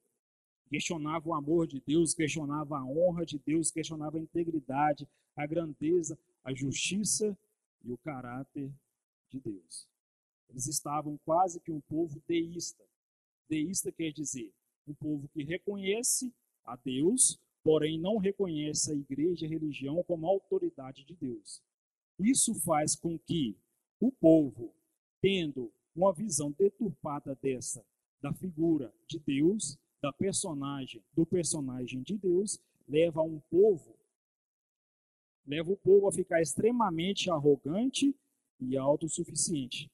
questionava 0.68 1.30
o 1.30 1.36
amor 1.36 1.68
de 1.68 1.80
Deus, 1.82 2.16
questionava 2.16 2.80
a 2.80 2.84
honra 2.84 3.28
de 3.28 3.38
Deus, 3.38 3.70
questionava 3.70 4.18
a 4.18 4.22
integridade, 4.22 5.08
a 5.36 5.46
grandeza, 5.46 6.18
a 6.44 6.52
justiça 6.52 7.38
e 7.84 7.92
o 7.92 7.98
caráter 8.00 8.74
de 9.30 9.40
Deus. 9.40 9.88
Eles 10.50 10.66
estavam 10.66 11.16
quase 11.24 11.60
que 11.60 11.72
um 11.72 11.82
povo 11.82 12.20
deísta. 12.28 12.84
Deísta 13.48 13.92
quer 13.92 14.12
dizer 14.12 14.52
um 14.88 14.96
povo 14.96 15.28
que 15.28 15.44
reconhece 15.44 16.34
a 16.66 16.76
Deus, 16.76 17.40
porém 17.64 18.00
não 18.00 18.18
reconhece 18.18 18.92
a 18.92 18.96
igreja 18.96 19.46
e 19.46 19.48
a 19.48 19.50
religião 19.50 20.04
como 20.04 20.28
autoridade 20.28 21.04
de 21.04 21.16
Deus. 21.16 21.62
Isso 22.20 22.54
faz 22.62 22.96
com 22.96 23.18
que 23.18 23.58
o 24.00 24.12
povo, 24.12 24.74
tendo 25.22 25.72
uma 25.96 26.14
visão 26.14 26.52
deturpada 26.52 27.38
dessa, 27.42 27.84
da 28.22 28.34
figura 28.34 28.94
de 29.08 29.20
Deus, 29.20 29.78
da 30.02 30.12
personagem, 30.12 31.02
do 31.14 31.26
personagem 31.26 32.02
de 32.02 32.18
Deus, 32.18 32.60
leva 32.88 33.22
um 33.22 33.40
povo, 33.50 33.96
leva 35.48 35.72
o 35.72 35.78
povo 35.78 36.08
a 36.08 36.12
ficar 36.12 36.42
extremamente 36.42 37.30
arrogante 37.30 38.16
e 38.60 38.78
autossuficiente. 38.78 39.90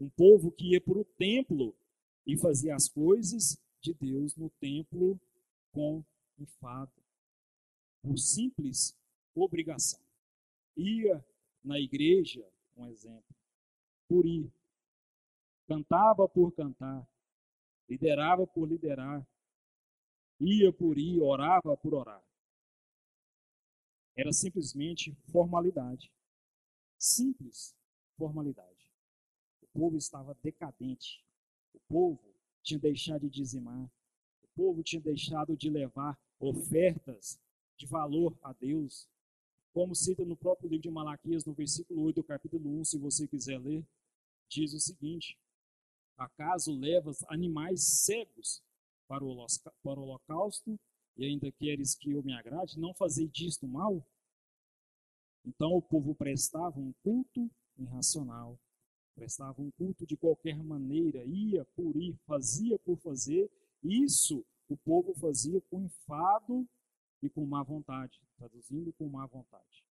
Um 0.00 0.08
povo 0.08 0.50
que 0.50 0.72
ia 0.72 0.80
para 0.80 0.98
o 0.98 1.04
templo 1.04 1.74
e 2.26 2.36
fazia 2.36 2.74
as 2.74 2.88
coisas 2.88 3.58
de 3.80 3.92
Deus 3.94 4.34
no 4.36 4.48
templo 4.60 5.20
com 5.72 6.04
enfado, 6.38 6.92
por 8.02 8.18
simples 8.18 8.96
obrigação. 9.34 10.00
Ia 10.76 11.24
na 11.62 11.78
igreja, 11.78 12.46
um 12.76 12.86
exemplo, 12.88 13.34
por 14.08 14.26
ir. 14.26 14.52
Cantava 15.66 16.28
por 16.28 16.52
cantar, 16.52 17.06
liderava 17.88 18.46
por 18.46 18.68
liderar, 18.68 19.26
ia 20.40 20.72
por 20.72 20.98
ir, 20.98 21.20
orava 21.20 21.76
por 21.76 21.94
orar. 21.94 22.22
Era 24.16 24.32
simplesmente 24.32 25.14
formalidade. 25.30 26.12
Simples 26.98 27.74
formalidade. 28.16 28.90
O 29.62 29.66
povo 29.68 29.96
estava 29.96 30.34
decadente. 30.42 31.24
O 31.72 31.80
povo 31.88 32.34
tinha 32.62 32.78
deixado 32.78 33.28
de 33.28 33.40
dizimar. 33.40 33.90
Povo 34.54 34.82
tinha 34.82 35.00
deixado 35.00 35.56
de 35.56 35.70
levar 35.70 36.18
ofertas 36.38 37.40
de 37.76 37.86
valor 37.86 38.36
a 38.42 38.52
Deus. 38.52 39.08
Como 39.72 39.94
cita 39.94 40.24
no 40.24 40.36
próprio 40.36 40.68
livro 40.68 40.82
de 40.82 40.90
Malaquias, 40.90 41.44
no 41.44 41.54
versículo 41.54 42.02
8 42.02 42.16
do 42.16 42.24
capítulo 42.24 42.68
1, 42.80 42.84
se 42.84 42.98
você 42.98 43.26
quiser 43.26 43.58
ler, 43.58 43.86
diz 44.48 44.74
o 44.74 44.80
seguinte: 44.80 45.38
Acaso 46.16 46.72
levas 46.72 47.24
animais 47.28 47.82
cegos 47.82 48.62
para 49.08 49.24
o 49.24 49.46
holocausto 49.84 50.78
e 51.16 51.24
ainda 51.24 51.50
queres 51.52 51.94
que 51.94 52.12
eu 52.12 52.22
me 52.22 52.32
agrade? 52.34 52.78
Não 52.78 52.94
fazei 52.94 53.28
disto 53.28 53.66
mal? 53.66 54.06
Então 55.44 55.72
o 55.72 55.82
povo 55.82 56.14
prestava 56.14 56.78
um 56.78 56.92
culto 57.02 57.50
irracional, 57.78 58.58
prestava 59.14 59.60
um 59.60 59.70
culto 59.72 60.06
de 60.06 60.16
qualquer 60.16 60.62
maneira, 60.62 61.24
ia 61.24 61.64
por 61.74 61.96
ir, 61.96 62.16
fazia 62.26 62.78
por 62.78 62.96
fazer. 62.98 63.50
Isso 63.82 64.44
o 64.68 64.76
povo 64.76 65.14
fazia 65.14 65.60
com 65.62 65.82
enfado 65.82 66.66
e 67.22 67.28
com 67.28 67.44
má 67.44 67.62
vontade, 67.62 68.20
traduzindo 68.36 68.92
com 68.94 69.08
má 69.08 69.26
vontade. 69.26 69.84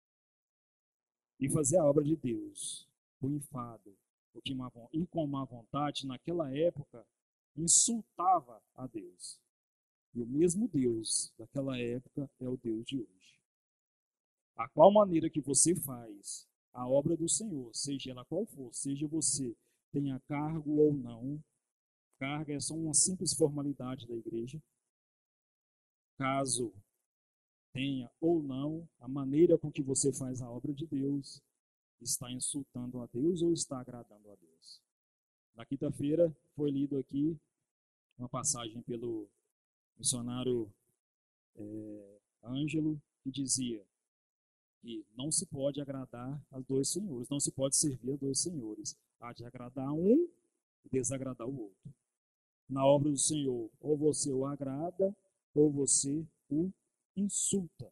E 1.39 1.49
fazer 1.49 1.77
a 1.77 1.85
obra 1.85 2.03
de 2.03 2.15
Deus 2.15 2.87
com 3.19 3.29
enfado 3.29 3.95
e 4.93 5.05
com 5.07 5.27
má 5.27 5.43
vontade, 5.43 6.07
naquela 6.07 6.55
época, 6.55 7.05
insultava 7.57 8.61
a 8.75 8.87
Deus. 8.87 9.39
E 10.13 10.21
o 10.21 10.25
mesmo 10.25 10.67
Deus 10.67 11.33
daquela 11.37 11.77
época 11.77 12.29
é 12.39 12.47
o 12.47 12.57
Deus 12.57 12.85
de 12.85 12.97
hoje. 12.97 13.39
A 14.55 14.67
qual 14.69 14.91
maneira 14.91 15.29
que 15.29 15.41
você 15.41 15.75
faz 15.75 16.47
a 16.73 16.87
obra 16.87 17.15
do 17.15 17.27
Senhor, 17.27 17.73
seja 17.73 18.11
ela 18.11 18.25
qual 18.25 18.45
for, 18.45 18.73
seja 18.73 19.07
você 19.07 19.55
tenha 19.91 20.19
cargo 20.27 20.77
ou 20.77 20.93
não, 20.93 21.43
carga 22.19 22.53
é 22.53 22.59
só 22.59 22.75
uma 22.75 22.93
simples 22.93 23.33
formalidade 23.33 24.05
da 24.05 24.15
igreja. 24.15 24.61
Caso 26.17 26.73
tenha 27.71 28.11
ou 28.19 28.43
não, 28.43 28.87
a 28.99 29.07
maneira 29.07 29.57
com 29.57 29.71
que 29.71 29.81
você 29.81 30.11
faz 30.11 30.41
a 30.41 30.49
obra 30.49 30.73
de 30.73 30.85
Deus 30.85 31.41
está 32.01 32.31
insultando 32.31 33.01
a 33.01 33.07
Deus 33.07 33.41
ou 33.41 33.53
está 33.53 33.79
agradando 33.79 34.29
a 34.29 34.35
Deus. 34.35 34.81
Na 35.55 35.65
quinta-feira 35.65 36.35
foi 36.55 36.71
lido 36.71 36.97
aqui 36.97 37.37
uma 38.17 38.27
passagem 38.27 38.81
pelo 38.81 39.29
missionário 39.97 40.71
é, 41.55 42.19
Ângelo, 42.43 43.01
que 43.23 43.31
dizia 43.31 43.85
que 44.81 45.05
não 45.15 45.31
se 45.31 45.45
pode 45.45 45.81
agradar 45.81 46.41
a 46.51 46.59
dois 46.59 46.89
senhores, 46.89 47.29
não 47.29 47.39
se 47.39 47.51
pode 47.51 47.75
servir 47.75 48.13
a 48.13 48.17
dois 48.17 48.39
senhores. 48.39 48.97
Há 49.19 49.33
de 49.33 49.45
agradar 49.45 49.91
um 49.91 50.29
e 50.85 50.89
desagradar 50.89 51.47
o 51.47 51.63
outro. 51.63 51.93
Na 52.69 52.85
obra 52.85 53.09
do 53.09 53.17
Senhor, 53.17 53.69
ou 53.81 53.97
você 53.97 54.31
o 54.31 54.45
agrada, 54.45 55.15
ou 55.55 55.71
você 55.71 56.23
o 56.49 56.71
insulta. 57.15 57.91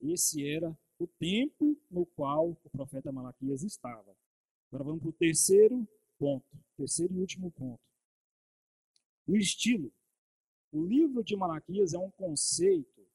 Esse 0.00 0.46
era 0.46 0.76
o 0.98 1.06
tempo 1.06 1.76
no 1.90 2.04
qual 2.04 2.50
o 2.50 2.70
profeta 2.70 3.10
Malaquias 3.10 3.62
estava. 3.62 4.14
Agora 4.68 4.84
vamos 4.84 5.00
para 5.00 5.08
o 5.08 5.12
terceiro 5.12 5.88
ponto, 6.18 6.46
terceiro 6.76 7.14
e 7.14 7.20
último 7.20 7.50
ponto. 7.50 7.80
O 9.26 9.36
estilo. 9.36 9.90
O 10.72 10.84
livro 10.84 11.24
de 11.24 11.36
Malaquias 11.36 11.94
é 11.94 11.98
um 11.98 12.10
conceito 12.10 13.06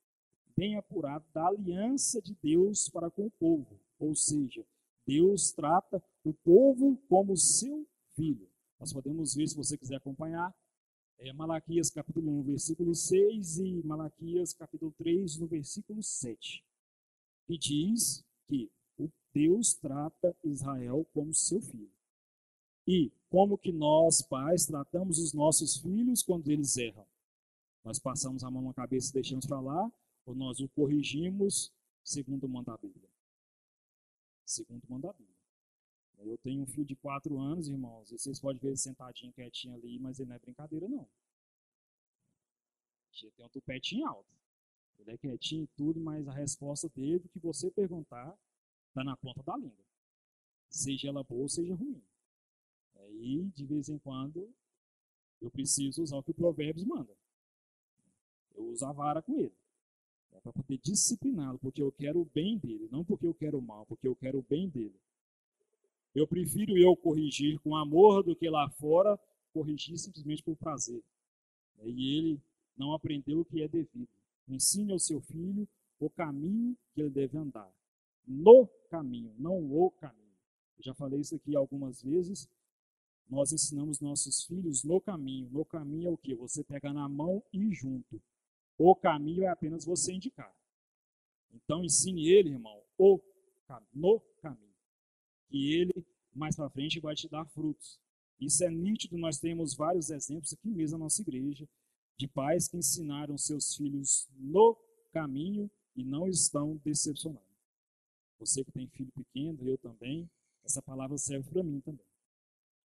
bem 0.55 0.75
apurado 0.77 1.25
da 1.33 1.47
aliança 1.47 2.21
de 2.21 2.35
Deus 2.41 2.89
para 2.89 3.09
com 3.09 3.27
o 3.27 3.31
povo. 3.31 3.79
Ou 3.99 4.15
seja, 4.15 4.65
Deus 5.05 5.51
trata 5.51 6.03
o 6.23 6.33
povo 6.33 6.97
como 7.07 7.37
seu 7.37 7.87
filho. 8.15 8.49
Nós 8.79 8.91
podemos 8.91 9.35
ver, 9.35 9.47
se 9.47 9.55
você 9.55 9.77
quiser 9.77 9.95
acompanhar, 9.95 10.53
é 11.23 11.31
Malaquias 11.31 11.91
capítulo 11.91 12.39
1, 12.39 12.43
versículo 12.43 12.95
6 12.95 13.59
e 13.59 13.83
Malaquias 13.83 14.53
capítulo 14.53 14.91
3, 14.97 15.37
no 15.37 15.45
versículo 15.45 16.01
7. 16.01 16.65
Que 17.45 17.57
diz 17.59 18.25
que 18.47 18.71
o 18.97 19.07
Deus 19.31 19.75
trata 19.75 20.35
Israel 20.43 21.05
como 21.13 21.31
seu 21.31 21.61
filho. 21.61 21.91
E 22.87 23.11
como 23.29 23.55
que 23.55 23.71
nós, 23.71 24.23
pais, 24.23 24.65
tratamos 24.65 25.19
os 25.19 25.31
nossos 25.31 25.77
filhos 25.77 26.23
quando 26.23 26.49
eles 26.49 26.75
erram? 26.77 27.05
Nós 27.83 27.99
passamos 27.99 28.43
a 28.43 28.49
mão 28.49 28.63
na 28.63 28.73
cabeça 28.73 29.11
e 29.11 29.13
deixamos 29.13 29.45
para 29.45 29.59
lá, 29.59 29.91
ou 30.25 30.33
nós 30.33 30.59
o 30.59 30.67
corrigimos 30.69 31.71
segundo 32.03 32.49
manda 32.49 32.73
a 32.73 32.77
Bíblia? 32.77 33.09
Segundo 34.43 34.81
manda 34.89 35.11
a 35.11 35.13
Bíblia. 35.13 35.40
Eu 36.23 36.37
tenho 36.37 36.61
um 36.61 36.67
filho 36.67 36.85
de 36.85 36.95
quatro 36.95 37.39
anos, 37.39 37.67
irmãos, 37.67 38.11
e 38.11 38.17
vocês 38.17 38.39
podem 38.39 38.59
ver 38.59 38.69
ele 38.69 38.77
sentadinho, 38.77 39.33
quietinho 39.33 39.75
ali, 39.75 39.99
mas 39.99 40.19
ele 40.19 40.29
não 40.29 40.35
é 40.35 40.39
brincadeira, 40.39 40.87
não. 40.87 41.07
Ele 43.21 43.31
tem 43.31 43.45
um 43.45 43.49
tupetinho 43.49 44.07
alto. 44.07 44.29
Ele 44.99 45.11
é 45.11 45.17
quietinho 45.17 45.63
e 45.63 45.67
tudo, 45.75 45.99
mas 45.99 46.27
a 46.27 46.33
resposta 46.33 46.87
dele, 46.89 47.27
que 47.29 47.39
você 47.39 47.71
perguntar, 47.71 48.37
está 48.89 49.03
na 49.03 49.17
ponta 49.17 49.41
da 49.43 49.57
língua. 49.57 49.85
Seja 50.69 51.09
ela 51.09 51.23
boa, 51.23 51.49
seja 51.49 51.75
ruim. 51.75 52.01
Aí, 52.95 53.43
de 53.55 53.65
vez 53.65 53.89
em 53.89 53.97
quando, 53.97 54.53
eu 55.41 55.49
preciso 55.49 56.03
usar 56.03 56.17
o 56.17 56.23
que 56.23 56.31
o 56.31 56.35
Provérbios 56.35 56.85
manda. 56.85 57.15
Eu 58.55 58.65
uso 58.69 58.85
a 58.85 58.91
vara 58.91 59.21
com 59.21 59.37
ele. 59.37 59.55
É 60.31 60.39
para 60.39 60.53
poder 60.53 60.77
discipliná-lo, 60.77 61.59
porque 61.59 61.81
eu 61.81 61.91
quero 61.91 62.21
o 62.21 62.25
bem 62.25 62.57
dele, 62.57 62.87
não 62.91 63.03
porque 63.03 63.25
eu 63.25 63.33
quero 63.33 63.57
o 63.57 63.61
mal, 63.61 63.85
porque 63.85 64.07
eu 64.07 64.15
quero 64.15 64.39
o 64.39 64.43
bem 64.43 64.69
dele. 64.69 64.99
Eu 66.13 66.27
prefiro 66.27 66.77
eu 66.77 66.95
corrigir 66.95 67.59
com 67.59 67.75
amor 67.75 68.23
do 68.23 68.35
que 68.35 68.49
lá 68.49 68.69
fora 68.69 69.19
corrigir 69.53 69.97
simplesmente 69.97 70.43
por 70.43 70.55
prazer. 70.55 71.01
E 71.83 72.17
ele 72.17 72.41
não 72.77 72.93
aprendeu 72.93 73.39
o 73.39 73.45
que 73.45 73.61
é 73.61 73.67
devido. 73.67 74.09
Ensine 74.47 74.91
ao 74.91 74.99
seu 74.99 75.21
filho 75.21 75.67
o 75.99 76.09
caminho 76.09 76.77
que 76.93 77.01
ele 77.01 77.09
deve 77.09 77.37
andar. 77.37 77.71
No 78.27 78.67
caminho, 78.89 79.33
não 79.37 79.71
o 79.71 79.91
caminho. 79.91 80.21
Eu 80.77 80.83
já 80.83 80.93
falei 80.93 81.19
isso 81.19 81.35
aqui 81.35 81.55
algumas 81.55 82.01
vezes. 82.01 82.49
Nós 83.29 83.51
ensinamos 83.51 83.99
nossos 83.99 84.43
filhos 84.43 84.83
no 84.83 84.99
caminho. 84.99 85.49
No 85.51 85.63
caminho 85.63 86.09
é 86.09 86.11
o 86.11 86.17
que? 86.17 86.35
Você 86.35 86.63
pega 86.63 86.91
na 86.91 87.07
mão 87.07 87.43
e 87.53 87.73
junto. 87.73 88.21
O 88.77 88.95
caminho 88.95 89.43
é 89.43 89.47
apenas 89.47 89.85
você 89.85 90.11
indicar. 90.13 90.53
Então 91.53 91.83
ensine 91.83 92.27
ele, 92.27 92.49
irmão, 92.49 92.81
o 92.97 93.19
no 93.93 94.19
caminho. 94.41 94.70
E 95.51 95.75
ele 95.75 96.05
mais 96.33 96.55
para 96.55 96.69
frente 96.69 96.99
vai 96.99 97.13
te 97.13 97.27
dar 97.27 97.45
frutos. 97.45 97.99
Isso 98.39 98.63
é 98.63 98.69
nítido, 98.69 99.17
nós 99.17 99.37
temos 99.37 99.75
vários 99.75 100.09
exemplos 100.09 100.53
aqui 100.53 100.69
mesmo 100.69 100.97
na 100.97 101.05
nossa 101.05 101.21
igreja 101.21 101.67
de 102.17 102.27
pais 102.27 102.67
que 102.67 102.77
ensinaram 102.77 103.37
seus 103.37 103.75
filhos 103.75 104.27
no 104.37 104.77
caminho 105.11 105.69
e 105.95 106.03
não 106.03 106.27
estão 106.27 106.77
decepcionando. 106.83 107.45
Você 108.39 108.63
que 108.63 108.71
tem 108.71 108.87
filho 108.87 109.11
pequeno, 109.11 109.67
eu 109.67 109.77
também, 109.77 110.29
essa 110.63 110.81
palavra 110.81 111.17
serve 111.17 111.49
para 111.49 111.63
mim 111.63 111.79
também. 111.81 112.05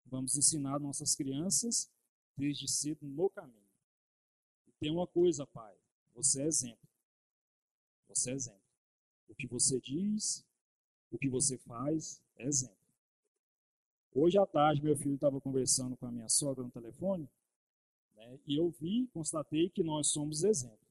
Vamos 0.06 0.38
ensinar 0.38 0.80
nossas 0.80 1.16
crianças 1.16 1.90
desde 2.36 2.68
cedo 2.70 3.06
no 3.08 3.30
caminho. 3.30 3.70
E 4.68 4.72
tem 4.80 4.92
uma 4.92 5.08
coisa, 5.08 5.48
pai, 5.48 5.76
você 6.14 6.42
é 6.42 6.48
exemplo. 6.48 6.90
Você 8.10 8.32
é 8.32 8.34
exemplo. 8.34 8.62
O 9.28 9.36
que 9.36 9.48
você 9.48 9.80
diz, 9.80 10.46
o 11.16 11.18
que 11.18 11.30
você 11.30 11.58
faz, 11.58 12.22
é 12.38 12.46
exemplo. 12.46 12.76
Hoje 14.14 14.38
à 14.38 14.46
tarde, 14.46 14.84
meu 14.84 14.96
filho 14.96 15.16
estava 15.16 15.40
conversando 15.42 15.96
com 15.98 16.06
a 16.06 16.12
minha 16.12 16.30
sogra 16.30 16.64
no 16.64 16.72
telefone, 16.72 17.30
né, 18.16 18.40
e 18.46 18.58
eu 18.60 18.70
vi, 18.70 19.08
constatei 19.14 19.70
que 19.70 19.84
nós 19.84 20.08
somos 20.08 20.44
exemplo. 20.44 20.86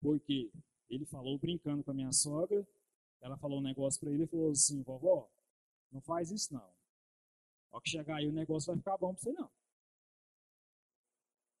Porque 0.00 0.50
ele 0.88 1.04
falou 1.04 1.38
brincando 1.38 1.84
com 1.84 1.90
a 1.90 1.94
minha 1.94 2.12
sogra, 2.12 2.66
ela 3.20 3.36
falou 3.36 3.58
um 3.58 3.62
negócio 3.62 4.00
para 4.00 4.10
ele 4.10 4.24
e 4.24 4.26
falou 4.26 4.50
assim: 4.50 4.82
vovó, 4.82 5.28
não 5.92 6.00
faz 6.00 6.30
isso 6.30 6.54
não. 6.54 6.70
Ao 7.70 7.80
que 7.80 7.90
chegar 7.90 8.16
aí 8.16 8.26
o 8.26 8.32
negócio 8.32 8.68
vai 8.68 8.76
ficar 8.76 8.96
bom 8.96 9.14
para 9.14 9.22
você 9.22 9.32
não. 9.32 9.50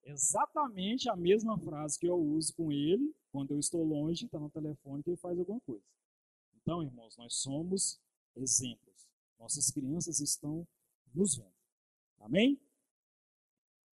Exatamente 0.02 1.08
a 1.08 1.14
mesma 1.14 1.58
frase 1.58 1.98
que 1.98 2.06
eu 2.06 2.16
uso 2.16 2.54
com 2.54 2.72
ele 2.72 3.14
quando 3.30 3.52
eu 3.52 3.60
estou 3.60 3.84
longe, 3.84 4.24
está 4.24 4.38
no 4.38 4.50
telefone, 4.50 5.02
que 5.02 5.10
ele 5.10 5.16
faz 5.16 5.38
alguma 5.38 5.60
coisa. 5.60 5.84
Então, 6.62 6.82
irmãos, 6.82 7.16
nós 7.16 7.34
somos 7.34 8.00
exemplos. 8.36 9.08
Nossas 9.38 9.70
crianças 9.70 10.20
estão 10.20 10.66
nos 11.14 11.36
vendo. 11.36 11.54
Amém? 12.20 12.60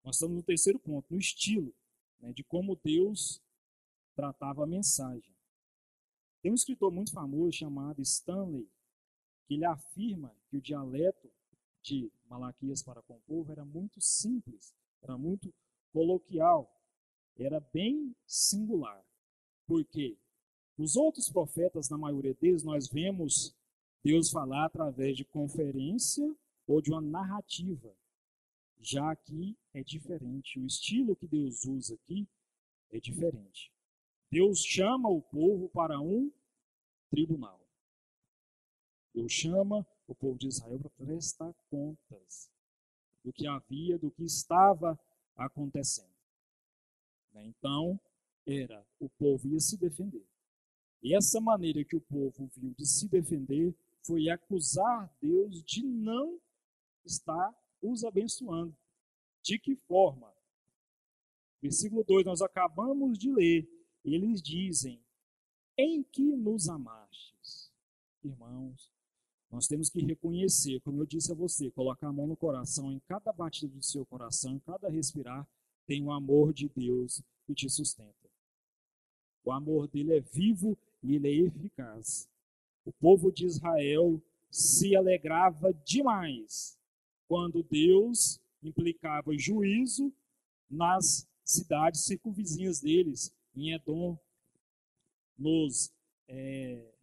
Nós 0.03 0.17
estamos 0.17 0.37
no 0.37 0.43
terceiro 0.43 0.79
ponto, 0.79 1.13
no 1.13 1.19
estilo 1.19 1.75
né, 2.21 2.33
de 2.33 2.43
como 2.43 2.77
Deus 2.77 3.41
tratava 4.15 4.65
a 4.65 4.67
mensagem. 4.67 5.35
Tem 6.43 6.51
um 6.53 6.55
escritor 6.55 6.93
muito 6.93 7.13
famoso 7.13 7.53
chamado 7.53 8.03
Stanley, 8.03 8.69
que 9.47 9.55
ele 9.55 9.65
afirma 9.65 10.35
que 10.49 10.57
o 10.57 10.61
dialeto 10.61 11.31
de 11.83 12.11
Malaquias 12.27 12.83
para 12.83 13.03
com 13.03 13.17
o 13.17 13.21
povo 13.21 13.53
era 13.53 13.65
muito 13.65 14.01
simples, 14.01 14.75
era 15.03 15.19
muito 15.19 15.53
coloquial, 15.93 16.71
era 17.37 17.61
bem 17.61 18.15
singular. 18.27 19.05
Porque 19.67 20.19
os 20.77 20.97
outros 20.97 21.29
profetas, 21.29 21.89
na 21.89 21.97
maioria 21.97 22.35
deles, 22.35 22.65
nós 22.65 22.89
vemos 22.89 23.55
Deus 24.03 24.31
falar 24.31 24.67
através 24.67 25.17
de 25.17 25.25
conferência 25.25 26.35
ou 26.67 26.83
de 26.83 26.91
uma 26.91 27.01
narrativa. 27.01 27.95
Já 28.81 29.11
aqui 29.11 29.57
é 29.73 29.83
diferente. 29.83 30.59
O 30.59 30.67
estilo 30.67 31.17
que 31.17 31.27
Deus 31.27 31.65
usa 31.65 31.95
aqui 31.95 32.29
é 32.91 33.01
diferente. 33.01 33.73
Deus 34.31 34.65
chama 34.65 35.09
o 35.09 35.23
povo 35.23 35.69
para 35.69 36.01
um 36.01 36.31
tribunal. 37.09 37.61
Deus 39.15 39.33
chama 39.33 39.87
o 40.09 40.15
povo 40.15 40.37
de 40.37 40.49
Israel 40.49 40.79
para 40.81 40.91
prestar 40.91 41.55
contas 41.71 42.51
do 43.23 43.33
que 43.33 43.47
havia, 43.47 43.97
do 43.97 44.11
que 44.11 44.25
estava 44.25 44.99
acontecendo. 45.37 46.13
Né? 47.33 47.47
Então, 47.47 47.99
era 48.45 48.85
o 48.99 49.09
povo 49.09 49.49
ia 49.49 49.61
se 49.61 49.79
defender. 49.79 50.27
E 51.05 51.15
essa 51.15 51.39
maneira 51.39 51.85
que 51.85 51.95
o 51.95 52.01
povo 52.01 52.51
viu 52.57 52.73
de 52.79 52.87
se 52.87 53.07
defender 53.07 53.77
foi 54.03 54.31
acusar 54.31 55.15
Deus 55.21 55.63
de 55.63 55.83
não 55.83 56.41
estar 57.05 57.55
os 57.83 58.05
abençoando. 58.05 58.75
De 59.43 59.59
que 59.59 59.77
forma? 59.77 60.33
Versículo 61.61 62.03
2, 62.05 62.25
nós 62.25 62.41
acabamos 62.41 63.19
de 63.19 63.31
ler. 63.31 63.69
Eles 64.03 64.41
dizem: 64.41 64.99
Em 65.77 66.03
que 66.03 66.23
nos 66.23 66.71
amastes? 66.71 67.71
Irmãos, 68.25 68.91
nós 69.51 69.67
temos 69.67 69.91
que 69.91 70.01
reconhecer, 70.01 70.81
como 70.81 71.03
eu 71.03 71.07
disse 71.07 71.31
a 71.31 71.35
você, 71.35 71.71
colocar 71.71 72.09
a 72.09 72.13
mão 72.13 72.27
no 72.27 72.37
coração, 72.37 72.91
em 72.91 72.99
cada 73.01 73.31
batida 73.31 73.75
do 73.75 73.83
seu 73.83 74.07
coração, 74.07 74.55
em 74.55 74.59
cada 74.61 74.89
respirar, 74.89 75.47
tem 75.87 76.03
o 76.03 76.11
amor 76.11 76.55
de 76.55 76.67
Deus 76.71 77.23
que 77.47 77.55
te 77.55 77.69
sustenta. 77.69 78.31
O 79.45 79.53
amor 79.53 79.87
dele 79.87 80.17
é 80.17 80.21
vivo 80.21 80.79
ele 81.13 81.29
é 81.29 81.47
eficaz. 81.47 82.29
O 82.85 82.93
povo 82.93 83.33
de 83.33 83.47
Israel 83.47 84.21
se 84.51 84.95
alegrava 84.95 85.73
demais 85.85 86.79
quando 87.27 87.63
Deus 87.63 88.41
implicava 88.63 89.37
juízo 89.37 90.13
nas 90.71 91.29
cidades 91.45 92.05
circunvizinhas 92.05 92.81
deles, 92.81 93.35
em 93.55 93.73
Edom, 93.73 94.19
nos 95.37 95.93
é, 96.29 96.95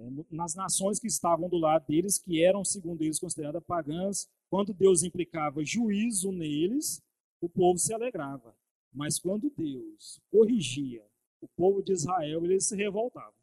É, 0.00 0.10
nas 0.30 0.54
nações 0.54 0.98
que 0.98 1.06
estavam 1.06 1.46
do 1.46 1.58
lado 1.58 1.86
deles, 1.86 2.18
que 2.18 2.42
eram, 2.42 2.64
segundo 2.64 3.02
eles, 3.02 3.20
consideradas 3.20 3.62
pagãs, 3.62 4.28
quando 4.48 4.72
Deus 4.72 5.02
implicava 5.02 5.62
juízo 5.62 6.32
neles, 6.32 7.02
o 7.38 7.48
povo 7.48 7.78
se 7.78 7.92
alegrava. 7.92 8.56
Mas 8.92 9.18
quando 9.18 9.50
Deus 9.50 10.20
corrigia 10.30 11.04
o 11.40 11.48
povo 11.48 11.82
de 11.82 11.92
Israel, 11.92 12.44
eles 12.44 12.66
se 12.66 12.76
revoltavam. 12.76 13.38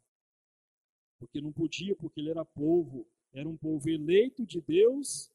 Porque 1.18 1.40
não 1.40 1.52
podia, 1.52 1.96
porque 1.96 2.20
ele 2.20 2.30
era 2.30 2.44
povo, 2.44 3.06
era 3.32 3.48
um 3.48 3.56
povo 3.56 3.88
eleito 3.88 4.46
de 4.46 4.60
Deus 4.60 5.32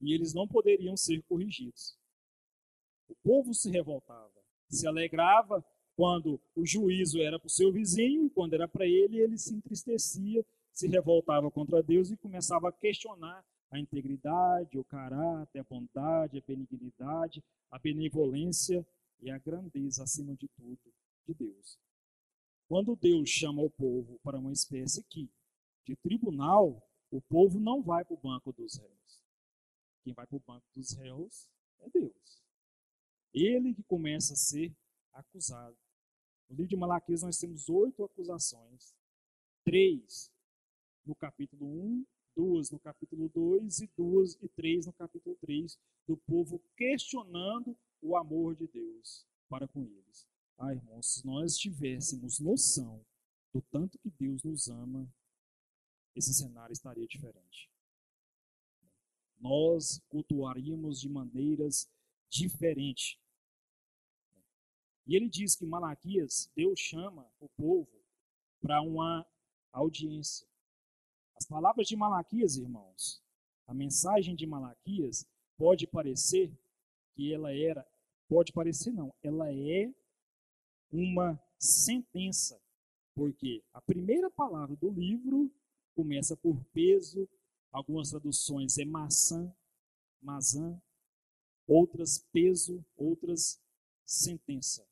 e 0.00 0.14
eles 0.14 0.32
não 0.32 0.48
poderiam 0.48 0.96
ser 0.96 1.22
corrigidos. 1.24 1.98
O 3.08 3.14
povo 3.22 3.52
se 3.52 3.70
revoltava, 3.70 4.40
se 4.68 4.86
alegrava 4.86 5.64
quando 5.96 6.40
o 6.54 6.64
juízo 6.64 7.20
era 7.20 7.38
para 7.38 7.48
o 7.48 7.50
seu 7.50 7.70
vizinho, 7.70 8.30
quando 8.30 8.54
era 8.54 8.66
para 8.66 8.86
ele, 8.86 9.18
ele 9.18 9.36
se 9.36 9.54
entristecia, 9.54 10.44
se 10.72 10.88
revoltava 10.88 11.50
contra 11.50 11.82
Deus 11.82 12.10
e 12.10 12.16
começava 12.16 12.68
a 12.68 12.72
questionar 12.72 13.44
a 13.70 13.78
integridade, 13.78 14.78
o 14.78 14.84
caráter, 14.84 15.60
a 15.60 15.64
bondade, 15.64 16.38
a 16.38 16.42
benignidade, 16.46 17.44
a 17.70 17.78
benevolência 17.78 18.86
e 19.22 19.30
a 19.30 19.38
grandeza, 19.38 20.02
acima 20.02 20.34
de 20.36 20.48
tudo, 20.48 20.92
de 21.26 21.34
Deus. 21.34 21.78
Quando 22.68 22.96
Deus 22.96 23.28
chama 23.28 23.62
o 23.62 23.70
povo 23.70 24.18
para 24.22 24.38
uma 24.38 24.52
espécie 24.52 25.00
aqui 25.00 25.30
de 25.84 25.96
tribunal, 25.96 26.80
o 27.10 27.20
povo 27.20 27.58
não 27.58 27.82
vai 27.82 28.04
para 28.04 28.14
o 28.14 28.20
banco 28.20 28.52
dos 28.52 28.76
réus. 28.76 29.22
Quem 30.04 30.14
vai 30.14 30.26
para 30.26 30.36
o 30.36 30.42
banco 30.46 30.66
dos 30.74 30.92
réus 30.92 31.48
é 31.80 31.90
Deus. 31.90 32.42
Ele 33.34 33.74
que 33.74 33.82
começa 33.82 34.34
a 34.34 34.36
ser 34.36 34.74
acusado. 35.12 35.76
No 36.48 36.56
livro 36.56 36.68
de 36.68 36.76
Malaquias 36.76 37.22
nós 37.22 37.38
temos 37.38 37.68
oito 37.68 38.04
acusações. 38.04 38.94
Três 39.64 40.32
no 41.04 41.14
capítulo 41.14 41.66
1 41.66 42.06
duas 42.34 42.70
no 42.70 42.78
capítulo 42.78 43.28
2 43.28 43.80
e 43.80 43.90
duas 43.96 44.34
e 44.40 44.48
três 44.48 44.86
no 44.86 44.92
capítulo 44.92 45.36
3, 45.40 45.78
do 46.06 46.16
povo 46.16 46.58
questionando 46.76 47.76
o 48.02 48.16
amor 48.16 48.56
de 48.56 48.66
Deus 48.66 49.26
para 49.48 49.66
com 49.68 49.84
eles. 49.84 50.26
Ah, 50.58 50.72
irmãos, 50.72 51.14
se 51.14 51.26
nós 51.26 51.56
tivéssemos 51.56 52.38
noção 52.38 53.04
do 53.52 53.62
tanto 53.62 53.98
que 53.98 54.10
Deus 54.10 54.42
nos 54.42 54.68
ama, 54.68 55.08
esse 56.14 56.34
cenário 56.34 56.72
estaria 56.72 57.06
diferente. 57.06 57.70
Nós 59.38 60.00
cultuaríamos 60.08 61.00
de 61.00 61.08
maneiras 61.08 61.90
diferentes. 62.28 63.18
E 65.06 65.16
ele 65.16 65.28
diz 65.28 65.56
que 65.56 65.66
Malaquias, 65.66 66.50
Deus 66.54 66.78
chama 66.78 67.26
o 67.40 67.48
povo 67.48 67.90
para 68.60 68.82
uma 68.82 69.26
audiência. 69.72 70.46
As 71.34 71.46
palavras 71.46 71.88
de 71.88 71.96
Malaquias, 71.96 72.56
irmãos, 72.56 73.22
a 73.66 73.72
mensagem 73.72 74.36
de 74.36 74.46
Malaquias 74.46 75.26
pode 75.56 75.86
parecer 75.86 76.52
que 77.14 77.32
ela 77.32 77.52
era, 77.52 77.86
pode 78.30 78.52
parecer 78.52 78.92
não, 78.92 79.12
ela 79.24 79.52
é 79.52 79.92
uma 80.92 81.36
sentença, 81.58 82.60
porque 83.12 83.60
a 83.72 83.82
primeira 83.82 84.30
palavra 84.30 84.76
do 84.76 84.88
livro 84.88 85.50
começa 85.96 86.36
por 86.36 86.62
peso, 86.66 87.28
algumas 87.72 88.10
traduções 88.10 88.78
é 88.78 88.84
maçã, 88.84 89.52
mazã, 90.22 90.80
outras 91.66 92.24
peso, 92.32 92.84
outras 92.96 93.60
sentença. 94.06 94.86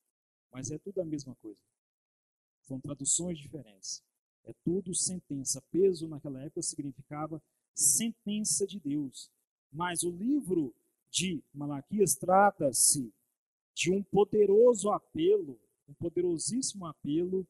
Mas 0.50 0.72
é 0.72 0.78
tudo 0.78 1.00
a 1.00 1.04
mesma 1.04 1.36
coisa. 1.36 1.60
São 2.62 2.80
traduções 2.80 3.38
diferentes. 3.38 4.02
É 4.44 4.52
tudo 4.64 4.92
sentença. 4.94 5.62
Peso 5.70 6.08
naquela 6.08 6.42
época 6.42 6.62
significava 6.62 7.40
sentença 7.72 8.66
de 8.66 8.80
Deus. 8.80 9.30
Mas 9.70 10.02
o 10.02 10.10
livro 10.10 10.74
de 11.10 11.42
Malaquias 11.52 12.14
trata-se 12.16 13.12
de 13.78 13.92
um 13.92 14.02
poderoso 14.02 14.90
apelo, 14.90 15.56
um 15.88 15.94
poderosíssimo 15.94 16.84
apelo 16.84 17.46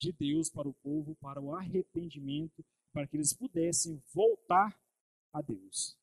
de 0.00 0.10
Deus 0.10 0.50
para 0.50 0.68
o 0.68 0.74
povo, 0.74 1.14
para 1.20 1.40
o 1.40 1.54
arrependimento, 1.54 2.64
para 2.92 3.06
que 3.06 3.16
eles 3.16 3.32
pudessem 3.32 4.02
voltar 4.12 4.76
a 5.32 5.40
Deus. 5.40 5.96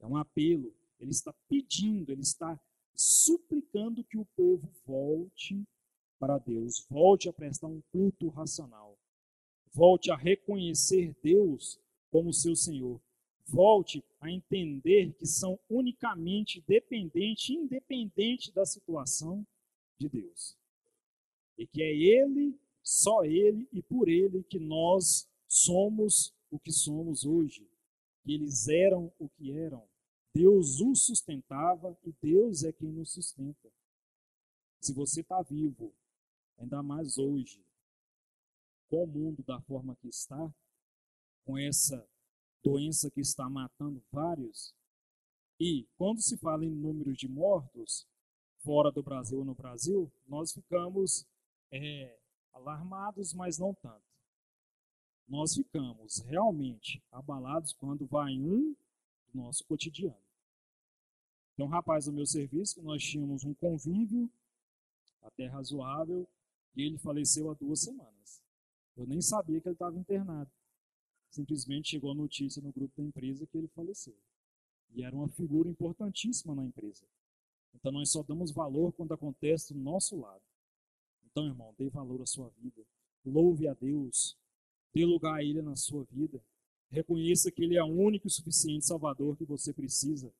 É 0.00 0.06
um 0.08 0.16
apelo, 0.16 0.74
ele 0.98 1.12
está 1.12 1.32
pedindo, 1.48 2.10
ele 2.10 2.22
está 2.22 2.60
suplicando 2.96 4.02
que 4.02 4.18
o 4.18 4.24
povo 4.36 4.68
volte 4.84 5.64
para 6.18 6.38
Deus, 6.38 6.84
volte 6.90 7.28
a 7.28 7.32
prestar 7.32 7.68
um 7.68 7.80
culto 7.92 8.28
racional. 8.28 8.98
Volte 9.72 10.10
a 10.10 10.16
reconhecer 10.16 11.14
Deus 11.22 11.78
como 12.10 12.32
seu 12.32 12.56
Senhor. 12.56 13.00
Volte 13.46 14.02
a 14.20 14.30
entender 14.30 15.12
que 15.14 15.26
são 15.26 15.58
unicamente 15.68 16.62
dependentes, 16.66 17.50
independente 17.50 18.52
da 18.52 18.64
situação 18.64 19.46
de 19.98 20.08
Deus. 20.08 20.56
E 21.58 21.66
que 21.66 21.82
é 21.82 21.94
Ele, 21.94 22.58
só 22.82 23.24
Ele 23.24 23.68
e 23.72 23.82
por 23.82 24.08
Ele 24.08 24.42
que 24.42 24.58
nós 24.58 25.28
somos 25.46 26.34
o 26.50 26.58
que 26.58 26.72
somos 26.72 27.24
hoje. 27.24 27.68
Que 28.22 28.34
eles 28.34 28.68
eram 28.68 29.12
o 29.18 29.28
que 29.28 29.52
eram. 29.52 29.86
Deus 30.34 30.80
os 30.80 31.04
sustentava 31.04 31.96
e 32.02 32.12
Deus 32.20 32.64
é 32.64 32.72
quem 32.72 32.90
nos 32.90 33.12
sustenta. 33.12 33.70
Se 34.80 34.92
você 34.92 35.20
está 35.20 35.40
vivo, 35.42 35.94
ainda 36.58 36.82
mais 36.82 37.18
hoje, 37.18 37.64
com 38.88 39.04
o 39.04 39.06
mundo 39.06 39.42
da 39.44 39.60
forma 39.60 39.96
que 39.96 40.08
está, 40.08 40.52
com 41.44 41.56
essa 41.56 42.06
doença 42.64 43.10
que 43.10 43.20
está 43.20 43.48
matando 43.48 44.02
vários. 44.10 44.74
E 45.60 45.86
quando 45.98 46.20
se 46.20 46.38
fala 46.38 46.64
em 46.64 46.70
números 46.70 47.18
de 47.18 47.28
mortos, 47.28 48.06
fora 48.58 48.90
do 48.90 49.02
Brasil 49.02 49.38
ou 49.38 49.44
no 49.44 49.54
Brasil, 49.54 50.10
nós 50.26 50.52
ficamos 50.52 51.26
é, 51.70 52.18
alarmados, 52.52 53.34
mas 53.34 53.58
não 53.58 53.74
tanto. 53.74 54.02
Nós 55.28 55.54
ficamos 55.54 56.20
realmente 56.20 57.02
abalados 57.12 57.74
quando 57.74 58.06
vai 58.06 58.32
um 58.38 58.74
do 59.28 59.38
nosso 59.38 59.64
cotidiano. 59.64 60.16
Tem 61.56 61.64
um 61.64 61.68
rapaz 61.68 62.06
do 62.06 62.12
meu 62.12 62.26
serviço 62.26 62.76
que 62.76 62.82
nós 62.82 63.02
tínhamos 63.02 63.44
um 63.44 63.54
convívio 63.54 64.30
até 65.22 65.46
razoável 65.46 66.26
e 66.74 66.82
ele 66.82 66.98
faleceu 66.98 67.50
há 67.50 67.54
duas 67.54 67.80
semanas. 67.80 68.42
Eu 68.96 69.06
nem 69.06 69.20
sabia 69.20 69.60
que 69.60 69.68
ele 69.68 69.74
estava 69.74 69.96
internado. 69.96 70.50
Simplesmente 71.34 71.88
chegou 71.88 72.12
a 72.12 72.14
notícia 72.14 72.62
no 72.62 72.70
grupo 72.70 72.94
da 72.96 73.02
empresa 73.02 73.44
que 73.44 73.58
ele 73.58 73.66
faleceu. 73.66 74.16
E 74.94 75.02
era 75.02 75.16
uma 75.16 75.28
figura 75.28 75.68
importantíssima 75.68 76.54
na 76.54 76.64
empresa. 76.64 77.04
Então 77.74 77.90
nós 77.90 78.10
só 78.10 78.22
damos 78.22 78.52
valor 78.52 78.92
quando 78.92 79.12
acontece 79.12 79.74
do 79.74 79.80
nosso 79.80 80.16
lado. 80.16 80.44
Então, 81.26 81.44
irmão, 81.44 81.74
dê 81.76 81.88
valor 81.88 82.22
à 82.22 82.26
sua 82.26 82.48
vida. 82.50 82.80
Louve 83.26 83.66
a 83.66 83.74
Deus. 83.74 84.38
Dê 84.94 85.04
lugar 85.04 85.34
a 85.34 85.42
Ele 85.42 85.60
na 85.60 85.74
sua 85.74 86.04
vida. 86.04 86.40
Reconheça 86.88 87.50
que 87.50 87.64
Ele 87.64 87.76
é 87.76 87.82
o 87.82 87.88
único 87.88 88.28
e 88.28 88.30
suficiente 88.30 88.86
Salvador 88.86 89.36
que 89.36 89.44
você 89.44 89.72
precisa. 89.72 90.32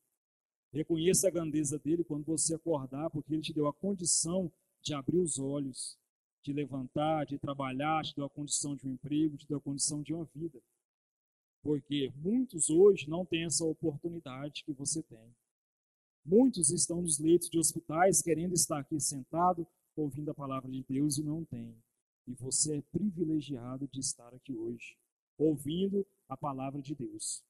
Reconheça 0.71 1.27
a 1.27 1.31
grandeza 1.31 1.77
dele 1.77 2.05
quando 2.05 2.23
você 2.23 2.55
acordar, 2.55 3.09
porque 3.09 3.33
Ele 3.33 3.41
te 3.41 3.51
deu 3.51 3.67
a 3.67 3.73
condição 3.73 4.49
de 4.81 4.93
abrir 4.93 5.19
os 5.19 5.37
olhos 5.37 5.97
de 6.41 6.53
levantar, 6.53 7.25
de 7.25 7.39
trabalhar, 7.39 8.03
te 8.03 8.15
deu 8.15 8.25
a 8.25 8.29
condição 8.29 8.75
de 8.75 8.87
um 8.87 8.91
emprego, 8.91 9.35
te 9.35 9.47
deu 9.47 9.57
a 9.57 9.61
condição 9.61 10.03
de 10.03 10.13
uma 10.13 10.25
vida. 10.25 10.61
Porque 11.65 12.13
muitos 12.17 12.69
hoje 12.69 13.09
não 13.09 13.25
têm 13.25 13.45
essa 13.45 13.65
oportunidade 13.65 14.63
que 14.63 14.71
você 14.71 15.01
tem. 15.01 15.35
Muitos 16.23 16.69
estão 16.69 17.01
nos 17.01 17.17
leitos 17.17 17.49
de 17.49 17.57
hospitais 17.57 18.21
querendo 18.21 18.53
estar 18.53 18.77
aqui 18.77 18.99
sentado, 18.99 19.65
ouvindo 19.95 20.29
a 20.29 20.35
palavra 20.35 20.69
de 20.69 20.83
Deus 20.83 21.17
e 21.17 21.23
não 21.23 21.43
tem. 21.43 21.75
E 22.27 22.35
você 22.35 22.77
é 22.77 22.81
privilegiado 22.83 23.87
de 23.87 23.99
estar 23.99 24.31
aqui 24.31 24.55
hoje, 24.55 24.95
ouvindo 25.39 26.05
a 26.29 26.37
palavra 26.37 26.83
de 26.83 26.93
Deus. 26.93 27.43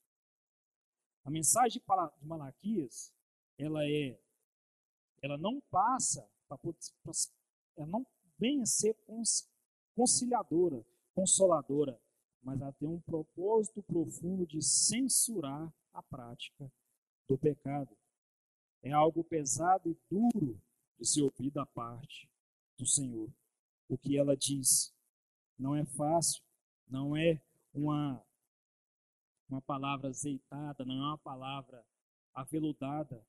A 1.25 1.29
mensagem 1.29 1.81
de 1.81 2.25
Malaquias, 2.25 3.13
ela 3.57 3.85
é, 3.85 4.17
ela 5.21 5.37
não 5.37 5.59
passa, 5.69 6.25
ela 7.75 7.87
não 7.87 8.07
venha 8.39 8.65
ser 8.65 8.95
conciliadora, 9.93 10.85
consoladora, 11.13 11.99
mas 12.45 12.61
ela 12.61 12.71
tem 12.73 12.87
um 12.87 13.01
propósito 13.01 13.81
profundo 13.81 14.45
de 14.45 14.61
censurar 14.61 15.73
a 15.91 16.03
prática 16.03 16.71
do 17.27 17.35
pecado. 17.35 17.97
É 18.83 18.91
algo 18.91 19.23
pesado 19.23 19.89
e 19.89 19.97
duro 20.07 20.61
de 20.99 21.07
se 21.07 21.23
ouvir 21.23 21.49
da 21.49 21.65
parte 21.65 22.29
do 22.77 22.85
Senhor. 22.85 23.27
O 23.89 23.97
que 23.97 24.15
ela 24.15 24.37
diz 24.37 24.93
não 25.57 25.75
é 25.75 25.83
fácil, 25.85 26.43
não 26.87 27.17
é 27.17 27.41
uma, 27.73 28.23
uma 29.49 29.61
palavra 29.63 30.09
azeitada, 30.09 30.85
não 30.85 30.95
é 30.95 31.07
uma 31.07 31.17
palavra 31.17 31.83
aveludada, 32.31 33.25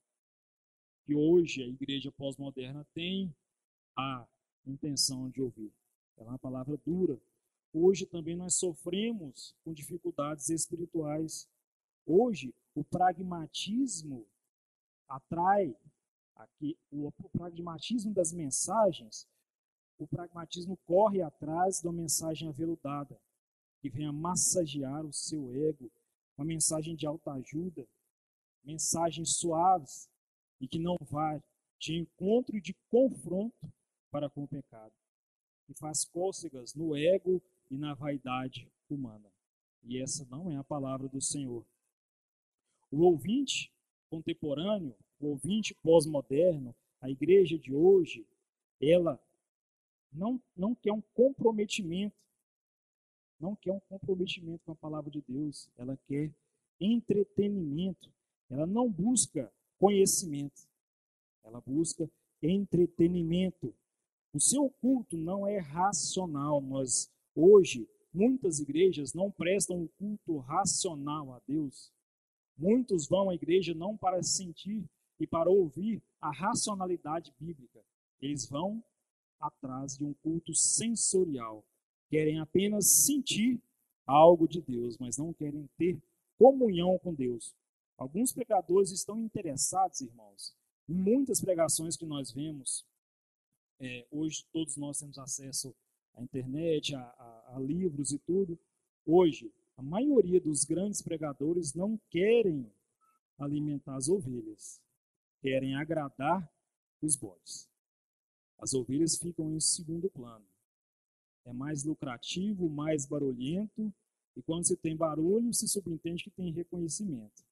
que 1.05 1.14
hoje 1.14 1.62
a 1.62 1.66
igreja 1.66 2.12
pós-moderna 2.12 2.87
tem 2.92 3.35
a 3.96 4.26
intenção 4.66 5.31
de 5.31 5.40
ouvir. 5.40 5.72
É 6.18 6.22
uma 6.22 6.38
palavra 6.38 6.76
dura. 6.85 7.18
Hoje 7.72 8.07
também 8.07 8.37
nós 8.37 8.55
sofremos 8.55 9.55
com 9.62 9.72
dificuldades 9.72 10.48
espirituais. 10.48 11.48
Hoje, 12.07 12.55
o 12.74 12.85
pragmatismo 12.85 14.26
atrai 15.09 15.76
aqui 16.35 16.76
o, 16.90 17.11
pragmatismo 17.33 18.12
das 18.12 18.33
mensagens, 18.33 19.26
o 19.98 20.07
pragmatismo 20.07 20.76
corre 20.87 21.22
atrás 21.22 21.81
da 21.81 21.92
mensagem 21.92 22.48
aveludada, 22.48 23.18
que 23.81 24.05
a 24.05 24.12
massagear 24.12 25.05
o 25.05 25.12
seu 25.12 25.55
ego, 25.55 25.90
uma 26.37 26.44
mensagem 26.44 26.94
de 26.94 27.07
alta 27.07 27.33
ajuda, 27.33 27.87
mensagens 28.64 29.37
suaves 29.37 30.09
e 30.61 30.66
que 30.66 30.79
não 30.79 30.96
vai 31.00 31.42
de 31.79 31.94
encontro 31.94 32.57
e 32.57 32.61
de 32.61 32.74
confronto 32.90 33.72
para 34.11 34.29
com 34.29 34.44
o 34.44 34.48
pecado, 34.48 34.92
e 35.68 35.74
faz 35.74 36.05
cócegas 36.05 36.74
no 36.74 36.96
ego 36.96 37.42
e 37.70 37.76
na 37.76 37.94
vaidade 37.94 38.68
humana. 38.88 39.31
E 39.83 40.00
essa 40.00 40.26
não 40.26 40.50
é 40.50 40.57
a 40.57 40.64
palavra 40.64 41.09
do 41.09 41.20
Senhor. 41.20 41.64
O 42.90 43.02
ouvinte 43.02 43.72
contemporâneo, 44.09 44.94
o 45.20 45.29
ouvinte 45.29 45.74
pós-moderno, 45.74 46.74
a 47.00 47.11
igreja 47.11 47.59
de 47.59 47.72
hoje, 47.72 48.26
ela 48.81 49.20
não, 50.12 50.40
não 50.57 50.74
quer 50.74 50.92
um 50.92 51.00
comprometimento, 51.14 52.16
não 53.38 53.55
quer 53.55 53.72
um 53.72 53.81
comprometimento 53.81 54.64
com 54.64 54.72
a 54.72 54.76
palavra 54.76 55.11
de 55.11 55.22
Deus, 55.22 55.68
ela 55.76 55.96
quer 56.07 56.33
entretenimento, 56.81 58.11
ela 58.48 58.66
não 58.66 58.90
busca 58.90 59.52
conhecimento, 59.79 60.66
ela 61.44 61.61
busca 61.61 62.09
entretenimento. 62.42 63.74
O 64.33 64.40
seu 64.40 64.68
culto 64.68 65.16
não 65.16 65.46
é 65.46 65.59
racional. 65.59 66.61
Nós, 66.61 67.11
hoje, 67.37 67.88
muitas 68.12 68.59
igrejas 68.59 69.12
não 69.12 69.31
prestam 69.31 69.83
um 69.83 69.87
culto 69.87 70.38
racional 70.38 71.35
a 71.35 71.40
Deus. 71.46 71.92
Muitos 72.57 73.07
vão 73.07 73.29
à 73.29 73.35
igreja 73.35 73.75
não 73.75 73.96
para 73.96 74.22
sentir 74.22 74.83
e 75.20 75.27
para 75.27 75.51
ouvir 75.51 76.03
a 76.20 76.33
racionalidade 76.33 77.33
bíblica. 77.38 77.85
Eles 78.20 78.49
vão 78.49 78.83
atrás 79.38 79.96
de 79.96 80.05
um 80.05 80.14
culto 80.14 80.55
sensorial. 80.55 81.64
Querem 82.09 82.40
apenas 82.40 83.05
sentir 83.05 83.61
algo 84.07 84.49
de 84.49 84.62
Deus, 84.62 84.96
mas 84.99 85.18
não 85.18 85.33
querem 85.35 85.68
ter 85.77 86.01
comunhão 86.38 86.99
com 86.99 87.12
Deus. 87.12 87.55
Alguns 87.99 88.33
pregadores 88.33 88.90
estão 88.90 89.20
interessados, 89.20 90.01
irmãos, 90.01 90.55
em 90.88 90.94
muitas 90.94 91.40
pregações 91.40 91.96
que 91.96 92.07
nós 92.07 92.31
vemos. 92.31 92.87
É, 93.79 94.07
hoje 94.11 94.44
todos 94.53 94.77
nós 94.77 94.99
temos 94.99 95.18
acesso 95.18 95.75
à 96.16 96.22
internet, 96.22 96.94
a, 96.94 97.00
a, 97.00 97.57
a 97.57 97.61
livros 97.61 98.11
e 98.11 98.18
tudo. 98.18 98.59
Hoje, 99.05 99.52
a 99.76 99.83
maioria 99.83 100.40
dos 100.40 100.64
grandes 100.64 101.02
pregadores 101.02 101.74
não 101.74 102.00
querem 102.11 102.70
alimentar 103.38 103.94
as 103.96 104.09
ovelhas, 104.09 104.81
querem 105.40 105.76
agradar 105.76 106.50
os 107.02 107.14
bodes. 107.14 107.68
As 108.59 108.72
ovelhas 108.72 109.16
ficam 109.16 109.55
em 109.55 109.61
segundo 109.61 110.09
plano. 110.11 110.46
É 111.44 111.52
mais 111.52 111.85
lucrativo, 111.85 112.68
mais 112.68 113.07
barulhento, 113.07 113.92
e 114.35 114.42
quando 114.42 114.66
se 114.66 114.76
tem 114.76 114.96
barulho, 114.96 115.52
se 115.52 115.68
subentende 115.68 116.24
que 116.24 116.31
tem 116.31 116.52
reconhecimento. 116.52 117.44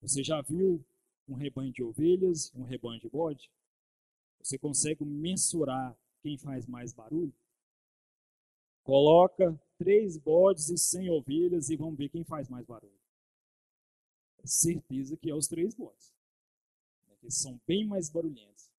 Você 0.00 0.22
já 0.22 0.40
viu 0.42 0.84
um 1.28 1.34
rebanho 1.34 1.72
de 1.72 1.82
ovelhas, 1.82 2.52
um 2.54 2.62
rebanho 2.62 3.00
de 3.00 3.08
bode? 3.08 3.50
Você 4.42 4.58
consegue 4.58 5.04
mensurar 5.04 5.96
quem 6.22 6.36
faz 6.36 6.66
mais 6.66 6.92
barulho? 6.92 7.32
Coloca 8.82 9.58
três 9.78 10.16
bodes 10.16 10.68
e 10.68 10.76
cem 10.76 11.10
ovelhas 11.10 11.70
e 11.70 11.76
vamos 11.76 11.96
ver 11.96 12.08
quem 12.08 12.24
faz 12.24 12.48
mais 12.48 12.66
barulho. 12.66 12.92
É 14.38 14.46
certeza 14.46 15.16
que 15.16 15.30
é 15.30 15.34
os 15.34 15.46
três 15.46 15.74
bodes. 15.74 16.12
Né? 17.08 17.14
Eles 17.22 17.36
são 17.36 17.60
bem 17.66 17.86
mais 17.86 18.10
barulhentos. 18.10 18.70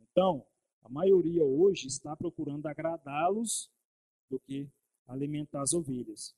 Então, 0.00 0.44
a 0.82 0.88
maioria 0.88 1.44
hoje 1.44 1.86
está 1.86 2.16
procurando 2.16 2.66
agradá-los 2.66 3.70
do 4.28 4.38
que 4.40 4.68
alimentar 5.06 5.62
as 5.62 5.72
ovelhas. 5.72 6.34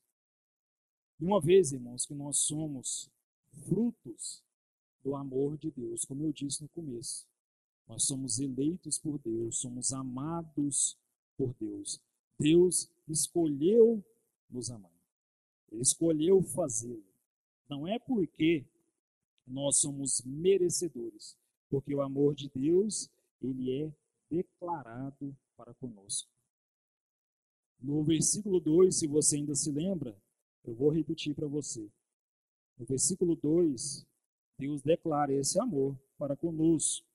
E 1.19 1.25
uma 1.25 1.41
vez, 1.41 1.71
irmãos, 1.71 2.05
que 2.05 2.13
nós 2.13 2.39
somos 2.39 3.09
frutos 3.67 4.43
do 5.03 5.15
amor 5.15 5.57
de 5.57 5.71
Deus, 5.71 6.05
como 6.05 6.23
eu 6.23 6.31
disse 6.31 6.61
no 6.61 6.69
começo, 6.69 7.25
nós 7.87 8.03
somos 8.03 8.39
eleitos 8.39 8.99
por 8.99 9.17
Deus, 9.19 9.57
somos 9.57 9.91
amados 9.93 10.97
por 11.35 11.53
Deus. 11.59 11.99
Deus 12.39 12.89
escolheu 13.07 14.03
nos 14.49 14.69
amar. 14.69 14.91
Ele 15.71 15.81
escolheu 15.81 16.41
fazê-lo. 16.41 17.03
Não 17.69 17.87
é 17.87 17.99
porque 17.99 18.65
nós 19.45 19.77
somos 19.77 20.21
merecedores, 20.25 21.37
porque 21.69 21.93
o 21.93 22.01
amor 22.01 22.35
de 22.35 22.49
Deus, 22.49 23.09
ele 23.41 23.83
é 23.83 23.91
declarado 24.29 25.35
para 25.55 25.73
conosco. 25.75 26.29
No 27.79 28.03
versículo 28.03 28.59
2, 28.59 28.95
se 28.95 29.07
você 29.07 29.37
ainda 29.37 29.55
se 29.55 29.71
lembra, 29.71 30.15
eu 30.63 30.73
vou 30.73 30.89
repetir 30.89 31.33
para 31.33 31.47
você. 31.47 31.89
No 32.77 32.85
versículo 32.85 33.35
2, 33.35 34.05
Deus 34.57 34.81
declara 34.81 35.33
esse 35.33 35.59
amor 35.59 35.97
para 36.17 36.35
conosco, 36.35 37.05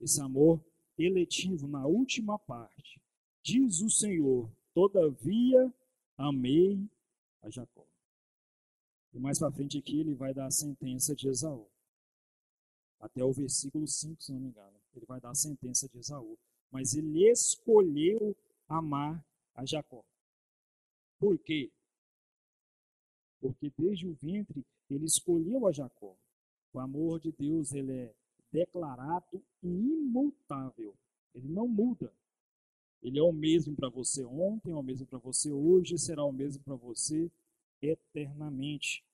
esse 0.00 0.20
amor 0.20 0.64
eletivo 0.96 1.68
na 1.68 1.86
última 1.86 2.38
parte. 2.38 3.00
Diz 3.42 3.80
o 3.80 3.90
Senhor: 3.90 4.50
Todavia 4.78 5.74
amei 6.16 6.88
a 7.42 7.50
Jacó. 7.50 7.84
E 9.12 9.18
mais 9.18 9.36
para 9.36 9.50
frente 9.50 9.76
aqui 9.76 9.98
ele 9.98 10.14
vai 10.14 10.32
dar 10.32 10.46
a 10.46 10.52
sentença 10.52 11.16
de 11.16 11.26
Esaú. 11.28 11.66
Até 13.00 13.24
o 13.24 13.32
versículo 13.32 13.88
5, 13.88 14.22
se 14.22 14.30
não 14.30 14.38
me 14.38 14.50
engano. 14.50 14.76
Ele 14.94 15.04
vai 15.04 15.20
dar 15.20 15.30
a 15.30 15.34
sentença 15.34 15.88
de 15.88 15.98
Esaú 15.98 16.38
mas 16.70 16.94
ele 16.94 17.28
escolheu 17.28 18.36
amar 18.68 19.24
a 19.52 19.64
Jacó. 19.64 20.04
Por 21.18 21.36
quê? 21.40 21.72
Porque 23.40 23.72
desde 23.76 24.06
o 24.06 24.14
ventre 24.14 24.64
ele 24.88 25.06
escolheu 25.06 25.66
a 25.66 25.72
Jacó. 25.72 26.16
O 26.72 26.78
amor 26.78 27.18
de 27.18 27.32
Deus 27.32 27.72
ele 27.72 27.92
é 27.92 28.14
declarado 28.52 29.42
e 29.60 29.66
imutável. 29.66 30.94
Ele 31.34 31.48
não 31.48 31.66
muda. 31.66 32.12
Ele 33.02 33.18
é 33.18 33.22
o 33.22 33.32
mesmo 33.32 33.74
para 33.74 33.88
você 33.88 34.24
ontem, 34.24 34.72
é 34.72 34.74
o 34.74 34.82
mesmo 34.82 35.06
para 35.06 35.18
você 35.18 35.50
hoje, 35.50 35.98
será 35.98 36.24
o 36.24 36.32
mesmo 36.32 36.62
para 36.62 36.74
você 36.74 37.30
eternamente. 37.80 39.04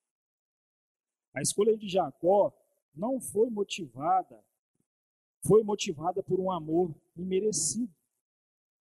A 1.35 1.43
escolha 1.43 1.77
de 1.77 1.89
Jacó 1.89 2.53
não 2.95 3.21
foi 3.21 3.51
motivada 3.51 4.43
foi 5.47 5.63
motivada 5.63 6.23
por 6.23 6.41
um 6.41 6.51
amor 6.51 6.95
imerecido. 7.17 7.95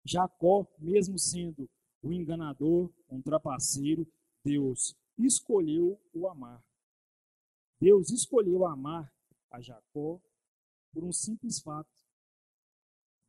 Jacó, 0.03 0.65
mesmo 0.79 1.19
sendo 1.19 1.69
o 2.01 2.13
enganador, 2.13 2.89
um 3.09 3.21
trapaceiro, 3.21 4.07
Deus 4.43 4.95
escolheu 5.17 5.99
o 6.13 6.27
amar. 6.27 6.63
Deus 7.79 8.11
escolheu 8.11 8.65
amar 8.65 9.13
a 9.51 9.59
Jacó 9.59 10.21
por 10.93 11.03
um 11.03 11.11
simples 11.11 11.59
fato. 11.59 11.96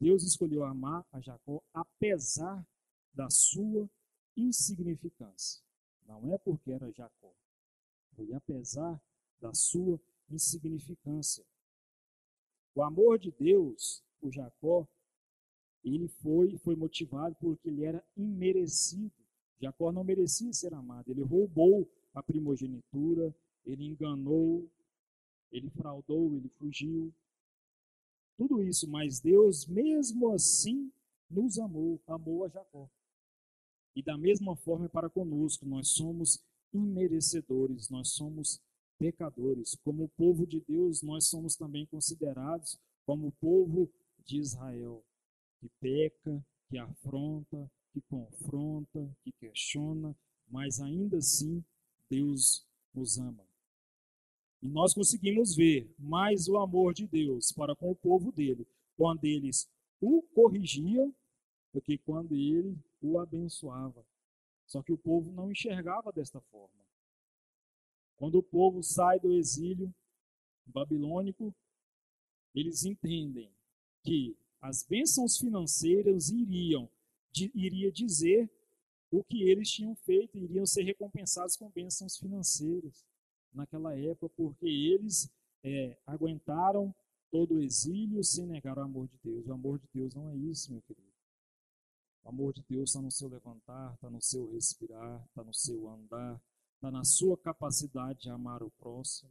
Deus 0.01 0.23
escolheu 0.23 0.65
amar 0.65 1.05
a 1.13 1.21
Jacó 1.21 1.63
apesar 1.73 2.67
da 3.13 3.29
sua 3.31 3.89
insignificância. 4.37 5.63
Não 6.07 6.33
é 6.33 6.39
porque 6.39 6.71
era 6.71 6.91
Jacó, 6.93 7.35
foi 8.15 8.33
apesar 8.33 9.01
da 9.41 9.53
sua 9.53 10.01
insignificância. 10.31 11.45
O 12.75 12.83
amor 12.83 13.19
de 13.19 13.33
Deus 13.33 14.03
por 14.21 14.33
Jacó, 14.33 14.87
ele 15.85 16.09
foi, 16.09 16.57
foi 16.59 16.77
motivado 16.77 17.35
porque 17.41 17.69
ele 17.69 17.85
era 17.85 18.05
imerecido. 18.17 19.13
Jacó 19.61 19.91
não 19.91 20.05
merecia 20.05 20.53
ser 20.53 20.73
amado. 20.75 21.11
Ele 21.11 21.23
roubou 21.23 21.91
a 22.15 22.23
primogenitura, 22.23 23.35
ele 23.65 23.85
enganou, 23.85 24.71
ele 25.51 25.71
fraudou, 25.71 26.37
ele 26.37 26.49
fugiu. 26.51 27.13
Tudo 28.39 28.63
isso, 28.63 28.89
mas 28.89 29.19
Deus, 29.19 29.67
mesmo 29.67 30.31
assim, 30.31 30.93
nos 31.29 31.59
amou, 31.59 32.01
amou 32.07 32.45
a 32.45 32.49
Jacó. 32.49 32.89
E 33.97 34.03
da 34.03 34.17
mesma 34.17 34.55
forma 34.55 34.87
é 34.87 34.89
para 34.89 35.11
conosco, 35.11 35.67
nós 35.67 35.89
somos 35.89 36.41
imerecedores, 36.73 37.91
nós 37.91 38.11
somos 38.11 38.61
pecadores. 38.97 39.77
Como 39.83 40.09
povo 40.11 40.47
de 40.47 40.61
Deus, 40.61 41.03
nós 41.03 41.27
somos 41.27 41.57
também 41.57 41.85
considerados 41.87 42.79
como 43.05 43.27
o 43.27 43.33
povo 43.33 43.91
de 44.25 44.39
Israel, 44.39 45.05
que 45.59 45.69
peca, 45.81 46.47
que 46.69 46.79
afronta, 46.79 47.69
que 47.93 48.01
confronta, 48.03 49.11
que 49.25 49.33
questiona, 49.33 50.15
mas 50.49 50.81
ainda 50.81 51.17
assim 51.17 51.65
Deus 52.09 52.65
nos 52.95 53.19
ama. 53.19 53.48
E 54.61 54.69
nós 54.69 54.93
conseguimos 54.93 55.55
ver 55.55 55.89
mais 55.99 56.49
o 56.49 56.57
amor 56.59 56.93
de 56.93 57.07
Deus 57.07 57.53
para 57.53 57.77
com 57.77 57.91
o 57.91 57.97
povo 57.97 58.33
dele, 58.33 58.67
quando 58.97 59.25
eles 59.25 59.69
o 60.01 60.23
corrigiam, 60.35 61.15
do 61.73 61.81
que 61.81 61.99
quando 61.99 62.35
ele 62.35 62.77
o 63.01 63.19
abençoava. 63.19 64.05
Só 64.67 64.83
que 64.83 64.93
o 64.93 64.99
povo 64.99 65.31
não 65.33 65.51
enxergava 65.51 66.11
desta 66.11 66.41
forma. 66.41 66.85
Quando 68.17 68.39
o 68.39 68.43
povo 68.43 68.83
sai 68.83 69.21
do 69.21 69.33
exílio 69.33 69.95
babilônico, 70.67 71.55
eles 72.55 72.85
entendem 72.85 73.51
que 74.03 74.37
as 74.61 74.83
bênçãos 74.83 75.39
financeiras 75.39 76.31
iriam 76.31 76.91
iria 77.55 77.93
dizer 77.93 78.51
o 79.11 79.23
que 79.23 79.43
eles 79.43 79.71
tinham 79.71 79.95
feito, 79.95 80.37
iriam 80.37 80.67
ser 80.67 80.83
recompensados 80.83 81.57
com 81.57 81.71
bênçãos 81.71 82.19
financeiras 82.19 83.07
naquela 83.59 83.95
época, 83.99 84.33
porque 84.37 84.67
eles 84.67 85.31
é, 85.63 85.99
aguentaram 86.07 86.95
todo 87.31 87.57
o 87.57 87.63
exílio 87.63 88.23
sem 88.25 88.47
negar 88.47 88.79
o 88.79 88.83
amor 88.83 89.09
de 89.09 89.19
Deus. 89.23 89.47
O 89.47 89.53
amor 89.53 89.79
de 89.79 89.89
Deus 89.93 90.15
não 90.15 90.31
é 90.31 90.37
isso, 90.37 90.73
meu 90.73 90.81
querido. 90.83 91.09
O 92.25 92.29
amor 92.29 92.53
de 92.53 92.65
Deus 92.69 92.91
está 92.91 93.03
no 93.03 93.11
seu 93.11 93.29
levantar, 93.29 93.95
está 93.95 94.09
no 94.09 94.21
seu 94.21 94.51
respirar, 94.53 95.25
está 95.27 95.43
no 95.43 95.53
seu 95.53 95.89
andar, 95.89 96.41
está 96.75 96.91
na 96.91 97.05
sua 97.05 97.37
capacidade 97.37 98.23
de 98.23 98.31
amar 98.31 98.63
o 98.63 98.71
próximo. 98.71 99.31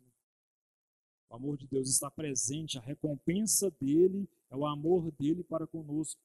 O 1.30 1.36
amor 1.36 1.58
de 1.58 1.68
Deus 1.68 1.90
está 1.90 2.10
presente, 2.10 2.78
a 2.78 2.82
recompensa 2.82 3.70
dele 3.80 4.30
é 4.50 4.56
o 4.56 4.66
amor 4.66 5.12
dele 5.12 5.44
para 5.44 5.68
conosco. 5.68 6.22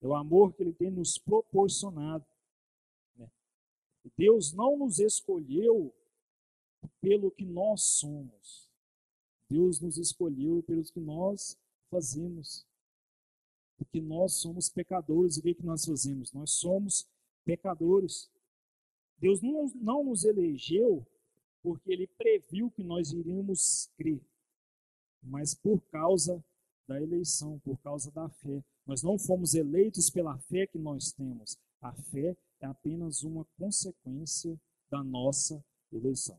É 0.00 0.06
o 0.06 0.14
amor 0.14 0.52
que 0.52 0.62
ele 0.62 0.72
tem 0.72 0.90
nos 0.90 1.18
proporcionado. 1.18 2.24
Né? 3.16 3.28
Deus 4.16 4.52
não 4.52 4.76
nos 4.76 4.98
escolheu 4.98 5.94
pelo 7.00 7.30
que 7.30 7.44
nós 7.44 7.82
somos. 7.82 8.68
Deus 9.48 9.80
nos 9.80 9.96
escolheu 9.98 10.62
pelos 10.62 10.90
que 10.90 11.00
nós 11.00 11.58
fazemos. 11.90 12.66
Porque 13.76 14.00
nós 14.00 14.34
somos 14.34 14.68
pecadores. 14.68 15.36
O 15.36 15.42
que, 15.42 15.50
é 15.50 15.54
que 15.54 15.64
nós 15.64 15.84
fazemos? 15.84 16.32
Nós 16.32 16.52
somos 16.52 17.06
pecadores. 17.44 18.30
Deus 19.18 19.40
não, 19.40 19.66
não 19.76 20.04
nos 20.04 20.24
elegeu 20.24 21.06
porque 21.62 21.92
ele 21.92 22.06
previu 22.06 22.70
que 22.70 22.84
nós 22.84 23.10
iríamos 23.10 23.90
crer, 23.96 24.20
mas 25.20 25.52
por 25.52 25.80
causa 25.90 26.44
da 26.86 27.02
eleição, 27.02 27.58
por 27.58 27.76
causa 27.78 28.08
da 28.12 28.28
fé. 28.28 28.62
Nós 28.86 29.02
não 29.02 29.18
fomos 29.18 29.54
eleitos 29.54 30.08
pela 30.08 30.38
fé 30.38 30.66
que 30.68 30.78
nós 30.78 31.10
temos. 31.10 31.58
A 31.80 31.92
fé 31.92 32.36
é 32.60 32.66
apenas 32.66 33.24
uma 33.24 33.44
consequência 33.58 34.56
da 34.88 35.02
nossa 35.02 35.60
eleição. 35.92 36.38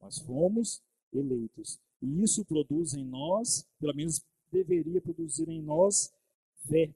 Nós 0.00 0.18
fomos 0.18 0.82
eleitos. 1.12 1.78
E 2.00 2.22
isso 2.22 2.44
produz 2.44 2.94
em 2.94 3.04
nós, 3.04 3.66
pelo 3.78 3.94
menos 3.94 4.24
deveria 4.50 5.00
produzir 5.00 5.48
em 5.48 5.62
nós, 5.62 6.12
fé. 6.66 6.94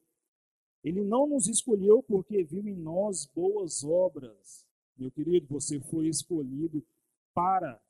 Ele 0.82 1.02
não 1.02 1.26
nos 1.26 1.46
escolheu 1.46 2.02
porque 2.02 2.42
viu 2.44 2.66
em 2.66 2.76
nós 2.76 3.26
boas 3.26 3.84
obras. 3.84 4.66
Meu 4.96 5.10
querido, 5.10 5.46
você 5.48 5.80
foi 5.80 6.08
escolhido 6.08 6.84
para 7.32 7.80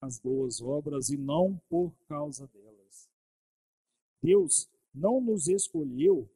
as 0.00 0.18
boas 0.18 0.60
obras 0.60 1.08
e 1.08 1.16
não 1.16 1.60
por 1.68 1.92
causa 2.08 2.46
delas. 2.48 3.08
Deus 4.22 4.68
não 4.94 5.20
nos 5.20 5.48
escolheu 5.48 6.28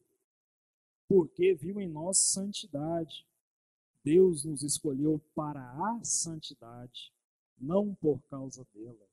porque 1.09 1.55
viu 1.55 1.81
em 1.81 1.89
nós 1.89 2.19
santidade. 2.19 3.27
Deus 4.05 4.45
nos 4.45 4.63
escolheu 4.63 5.21
para 5.35 5.61
a 5.61 6.05
santidade, 6.05 7.13
não 7.61 7.95
por 7.95 8.21
causa 8.23 8.67
dela. 8.75 9.09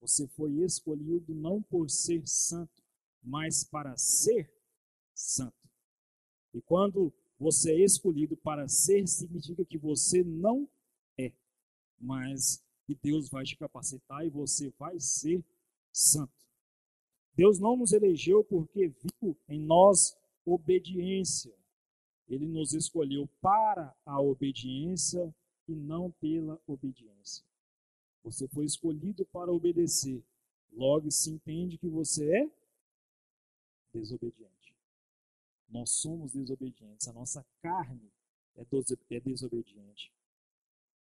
Você 0.00 0.28
foi 0.28 0.52
escolhido 0.62 1.34
não 1.34 1.62
por 1.62 1.90
ser 1.90 2.26
santo, 2.26 2.82
mas 3.22 3.64
para 3.64 3.96
ser 3.96 4.52
santo. 5.14 5.56
E 6.54 6.60
quando 6.60 7.12
você 7.38 7.72
é 7.72 7.84
escolhido 7.84 8.36
para 8.36 8.68
ser, 8.68 9.06
significa 9.06 9.64
que 9.64 9.78
você 9.78 10.22
não 10.22 10.68
é, 11.18 11.32
mas 11.98 12.62
que 12.84 12.94
Deus 12.94 13.28
vai 13.28 13.44
te 13.44 13.56
capacitar 13.56 14.24
e 14.24 14.30
você 14.30 14.70
vai 14.78 14.98
ser 15.00 15.44
santo. 15.92 16.32
Deus 17.34 17.58
não 17.58 17.76
nos 17.76 17.92
elegeu 17.92 18.42
porque 18.42 18.88
viu 18.88 19.36
em 19.48 19.60
nós 19.60 20.16
obediência. 20.44 21.54
Ele 22.26 22.46
nos 22.46 22.72
escolheu 22.72 23.28
para 23.40 23.94
a 24.04 24.20
obediência 24.20 25.34
e 25.68 25.74
não 25.74 26.10
pela 26.12 26.60
obediência. 26.66 27.44
Você 28.28 28.46
foi 28.48 28.66
escolhido 28.66 29.24
para 29.24 29.50
obedecer. 29.50 30.22
Logo 30.70 31.10
se 31.10 31.30
entende 31.30 31.78
que 31.78 31.88
você 31.88 32.30
é 32.30 32.50
desobediente. 33.90 34.76
Nós 35.66 35.90
somos 35.92 36.32
desobedientes. 36.32 37.08
A 37.08 37.12
nossa 37.14 37.44
carne 37.62 38.12
é, 38.54 38.66
é 39.16 39.20
desobediente. 39.20 40.12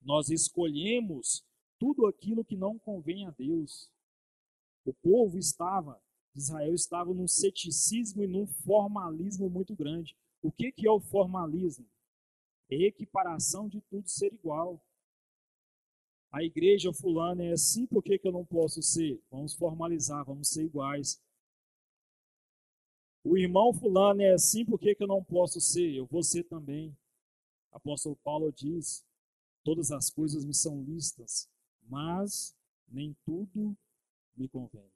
Nós 0.02 0.30
escolhemos 0.30 1.44
tudo 1.78 2.06
aquilo 2.06 2.46
que 2.46 2.56
não 2.56 2.80
convém 2.80 3.28
a 3.28 3.32
Deus. 3.32 3.92
O 4.86 4.94
povo 4.94 5.38
estava, 5.38 6.02
Israel 6.34 6.74
estava 6.74 7.14
num 7.14 7.28
ceticismo 7.28 8.24
e 8.24 8.28
num 8.28 8.48
formalismo 8.48 9.50
muito 9.50 9.76
grande. 9.76 10.16
O 10.42 10.50
que, 10.50 10.72
que 10.72 10.88
é 10.88 10.92
o 10.92 11.02
formalismo? 11.02 11.86
É 12.70 12.76
equiparação 12.84 13.68
de 13.68 13.82
tudo 13.82 14.08
ser 14.08 14.34
igual 14.34 14.82
a 16.38 16.44
igreja 16.44 16.94
fulana 16.94 17.44
é 17.44 17.52
assim, 17.52 17.88
por 17.88 18.04
que, 18.04 18.20
que 18.20 18.28
eu 18.28 18.32
não 18.32 18.46
posso 18.46 18.80
ser? 18.84 19.20
Vamos 19.32 19.56
formalizar, 19.56 20.24
vamos 20.24 20.50
ser 20.50 20.66
iguais. 20.66 21.20
O 23.24 23.36
irmão 23.36 23.74
fulano 23.74 24.22
é 24.22 24.34
assim, 24.34 24.64
por 24.64 24.80
que, 24.80 24.94
que 24.94 25.02
eu 25.02 25.08
não 25.08 25.24
posso 25.24 25.60
ser? 25.60 25.96
Eu 25.96 26.06
vou 26.06 26.22
ser 26.22 26.44
também. 26.44 26.96
Apóstolo 27.72 28.16
Paulo 28.18 28.52
diz: 28.52 29.04
todas 29.64 29.92
as 29.92 30.12
coisas 30.12 30.46
me 30.46 30.54
são 30.54 30.84
listas, 30.84 31.50
mas 31.90 32.56
nem 32.88 33.18
tudo 33.26 33.76
me 34.36 34.48
convém. 34.48 34.92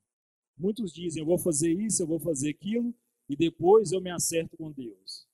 Muitos 0.56 0.94
dizem: 0.94 1.22
eu 1.22 1.26
vou 1.26 1.40
fazer 1.40 1.74
isso, 1.74 2.04
eu 2.04 2.08
vou 2.08 2.20
fazer 2.20 2.52
aquilo, 2.52 2.94
e 3.28 3.36
depois 3.36 3.92
eu 3.92 4.00
me 4.00 4.12
acerto 4.12 4.56
com 4.56 4.72
Deus. 4.72 5.28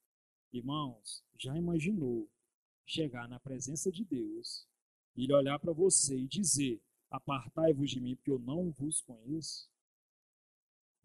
Irmãos, 0.54 1.22
já 1.38 1.58
imaginou 1.58 2.30
chegar 2.86 3.28
na 3.28 3.41
presença 3.41 3.91
de 3.91 4.06
Deus 4.06 4.65
ele 5.23 5.34
olhar 5.34 5.60
para 5.60 5.73
você 5.73 6.17
e 6.17 6.27
dizer: 6.27 6.80
Apartai-vos 7.10 7.89
de 7.89 7.99
mim, 7.99 8.15
porque 8.15 8.32
eu 8.32 8.39
não 8.39 8.71
vos 8.71 9.01
conheço. 9.01 9.69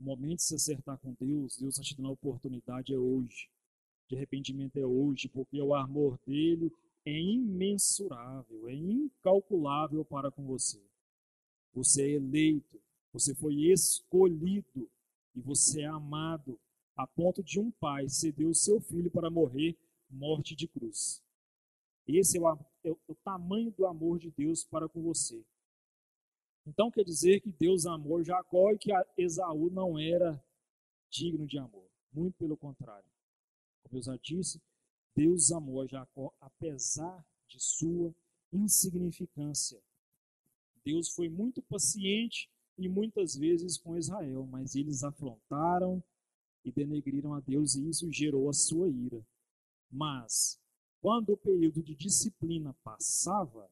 O 0.00 0.04
momento 0.04 0.38
de 0.38 0.42
se 0.42 0.54
acertar 0.54 0.98
com 0.98 1.14
Deus, 1.14 1.56
Deus 1.56 1.74
está 1.74 1.82
te 1.82 1.96
dando 1.96 2.08
a 2.08 2.12
oportunidade, 2.12 2.92
é 2.92 2.98
hoje. 2.98 3.48
De 4.08 4.16
arrependimento 4.16 4.76
é 4.76 4.84
hoje, 4.84 5.28
porque 5.28 5.60
o 5.60 5.74
amor 5.74 6.18
dele 6.26 6.72
é 7.04 7.18
imensurável, 7.18 8.68
é 8.68 8.74
incalculável 8.74 10.04
para 10.04 10.30
com 10.30 10.44
você. 10.44 10.82
Você 11.72 12.02
é 12.02 12.10
eleito, 12.12 12.80
você 13.12 13.34
foi 13.34 13.54
escolhido 13.70 14.90
e 15.34 15.40
você 15.40 15.82
é 15.82 15.86
amado 15.86 16.58
a 16.96 17.06
ponto 17.06 17.42
de 17.42 17.58
um 17.58 17.70
pai 17.70 18.08
ceder 18.08 18.46
o 18.46 18.54
seu 18.54 18.80
filho 18.80 19.10
para 19.10 19.30
morrer 19.30 19.76
morte 20.10 20.54
de 20.54 20.68
cruz. 20.68 21.22
Esse 22.06 22.38
é 22.38 22.40
o, 22.40 22.58
é 22.84 22.90
o 22.90 23.14
tamanho 23.24 23.70
do 23.70 23.86
amor 23.86 24.18
de 24.18 24.30
Deus 24.30 24.64
para 24.64 24.88
com 24.88 25.02
você. 25.02 25.44
Então 26.66 26.90
quer 26.90 27.04
dizer 27.04 27.40
que 27.40 27.50
Deus 27.50 27.86
amou 27.86 28.22
Jacó 28.22 28.70
e 28.72 28.78
que 28.78 28.92
Esaú 29.16 29.70
não 29.70 29.98
era 29.98 30.42
digno 31.10 31.46
de 31.46 31.58
amor. 31.58 31.88
Muito 32.12 32.36
pelo 32.36 32.56
contrário. 32.56 33.08
Como 33.82 33.98
eu 33.98 34.02
já 34.02 34.16
disse, 34.16 34.60
Deus 35.14 35.50
amou 35.50 35.82
a 35.82 35.86
Jacó 35.86 36.32
apesar 36.40 37.26
de 37.48 37.60
sua 37.60 38.14
insignificância. 38.52 39.82
Deus 40.84 41.10
foi 41.10 41.28
muito 41.28 41.62
paciente 41.62 42.50
e 42.78 42.88
muitas 42.88 43.34
vezes 43.34 43.78
com 43.78 43.96
Israel, 43.96 44.46
mas 44.46 44.74
eles 44.74 45.02
afrontaram 45.02 46.02
e 46.64 46.70
denegriram 46.70 47.34
a 47.34 47.40
Deus 47.40 47.74
e 47.74 47.88
isso 47.88 48.10
gerou 48.10 48.48
a 48.48 48.52
sua 48.52 48.88
ira. 48.88 49.24
Mas 49.90 50.61
quando 51.02 51.32
o 51.32 51.36
período 51.36 51.82
de 51.82 51.96
disciplina 51.96 52.72
passava, 52.84 53.68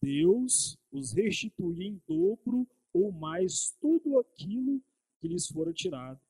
Deus 0.00 0.78
os 0.92 1.12
restituía 1.12 1.88
em 1.88 2.02
dobro 2.06 2.68
ou 2.92 3.10
mais 3.10 3.70
tudo 3.80 4.18
aquilo 4.18 4.82
que 5.18 5.26
lhes 5.26 5.48
fora 5.48 5.72
tirado. 5.72 6.20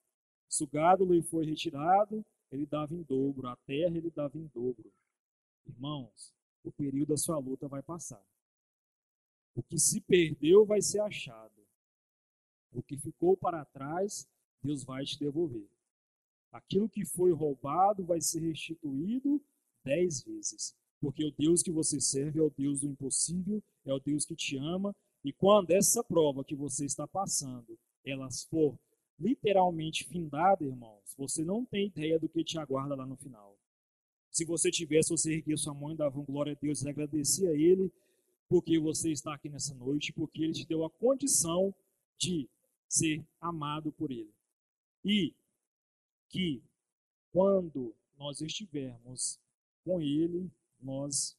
Se 0.49 0.63
o 0.63 0.69
gado 0.69 1.05
lhe 1.05 1.21
foi 1.21 1.45
retirado, 1.45 2.25
ele 2.51 2.65
dava 2.65 2.95
em 2.95 3.03
dobro, 3.03 3.49
a 3.49 3.57
terra 3.57 3.97
ele 3.97 4.11
dava 4.11 4.39
em 4.39 4.47
dobro. 4.55 4.91
Irmãos, 5.67 6.33
o 6.63 6.71
período 6.71 7.09
da 7.09 7.17
sua 7.17 7.39
luta 7.39 7.67
vai 7.67 7.83
passar. 7.83 8.25
O 9.55 9.63
que 9.65 9.79
se 9.79 10.01
perdeu 10.01 10.65
vai 10.65 10.81
ser 10.81 11.01
achado. 11.01 11.67
O 12.73 12.83
que 12.83 12.97
ficou 12.97 13.37
para 13.37 13.65
trás, 13.65 14.29
Deus 14.63 14.85
vai 14.85 15.05
te 15.05 15.19
devolver. 15.19 15.69
Aquilo 16.53 16.89
que 16.89 17.05
foi 17.05 17.33
roubado 17.33 18.05
vai 18.05 18.21
ser 18.21 18.41
restituído 18.41 19.43
dez 19.89 20.23
vezes. 20.23 20.77
Porque 21.01 21.25
o 21.25 21.33
Deus 21.33 21.63
que 21.63 21.71
você 21.71 22.01
serve 22.01 22.41
é 22.41 22.43
o 22.43 22.53
Deus 22.57 22.81
do 22.81 22.89
impossível, 22.89 23.63
é 23.87 23.93
o 23.93 24.01
Deus 24.01 24.25
que 24.25 24.37
te 24.37 24.59
ama. 24.59 24.95
E 25.25 25.33
quando 25.33 25.71
essa 25.71 26.05
prova 26.05 26.45
que 26.45 26.55
você 26.55 26.85
está 26.85 27.07
passando, 27.07 27.79
elas 28.05 28.45
for 28.45 28.79
literalmente 29.19 30.05
findada, 30.05 30.65
irmãos, 30.65 31.15
você 31.17 31.45
não 31.45 31.65
tem 31.65 31.87
ideia 31.87 32.19
do 32.19 32.29
que 32.29 32.45
te 32.45 32.59
aguarda 32.59 32.95
lá 32.95 33.07
no 33.07 33.17
final. 33.17 33.57
Se 34.31 34.45
você 34.45 34.71
tivesse, 34.71 35.11
você 35.11 35.35
erguia 35.35 35.57
sua 35.57 35.75
mão 35.75 35.93
e 35.93 35.97
dava 35.97 36.21
glória 36.23 36.53
a 36.53 36.57
Deus 36.61 36.83
e 36.83 36.89
agradecia 36.89 37.51
a 37.51 37.55
Ele, 37.55 37.91
porque 38.49 38.79
você 38.79 39.11
está 39.11 39.35
aqui 39.35 39.49
nessa 39.49 39.75
noite, 39.75 40.13
porque 40.13 40.43
Ele 40.43 40.53
te 40.53 40.67
deu 40.67 40.85
a 40.85 40.91
condição 40.91 41.75
de 42.17 42.49
ser 42.89 43.25
amado 43.41 43.91
por 43.93 44.11
Ele. 44.11 44.33
E 45.05 45.33
que 46.29 46.63
quando 47.33 47.95
nós 48.19 48.41
estivermos 48.41 49.39
com 49.89 50.03
Ele, 50.03 50.53
nós 50.79 51.35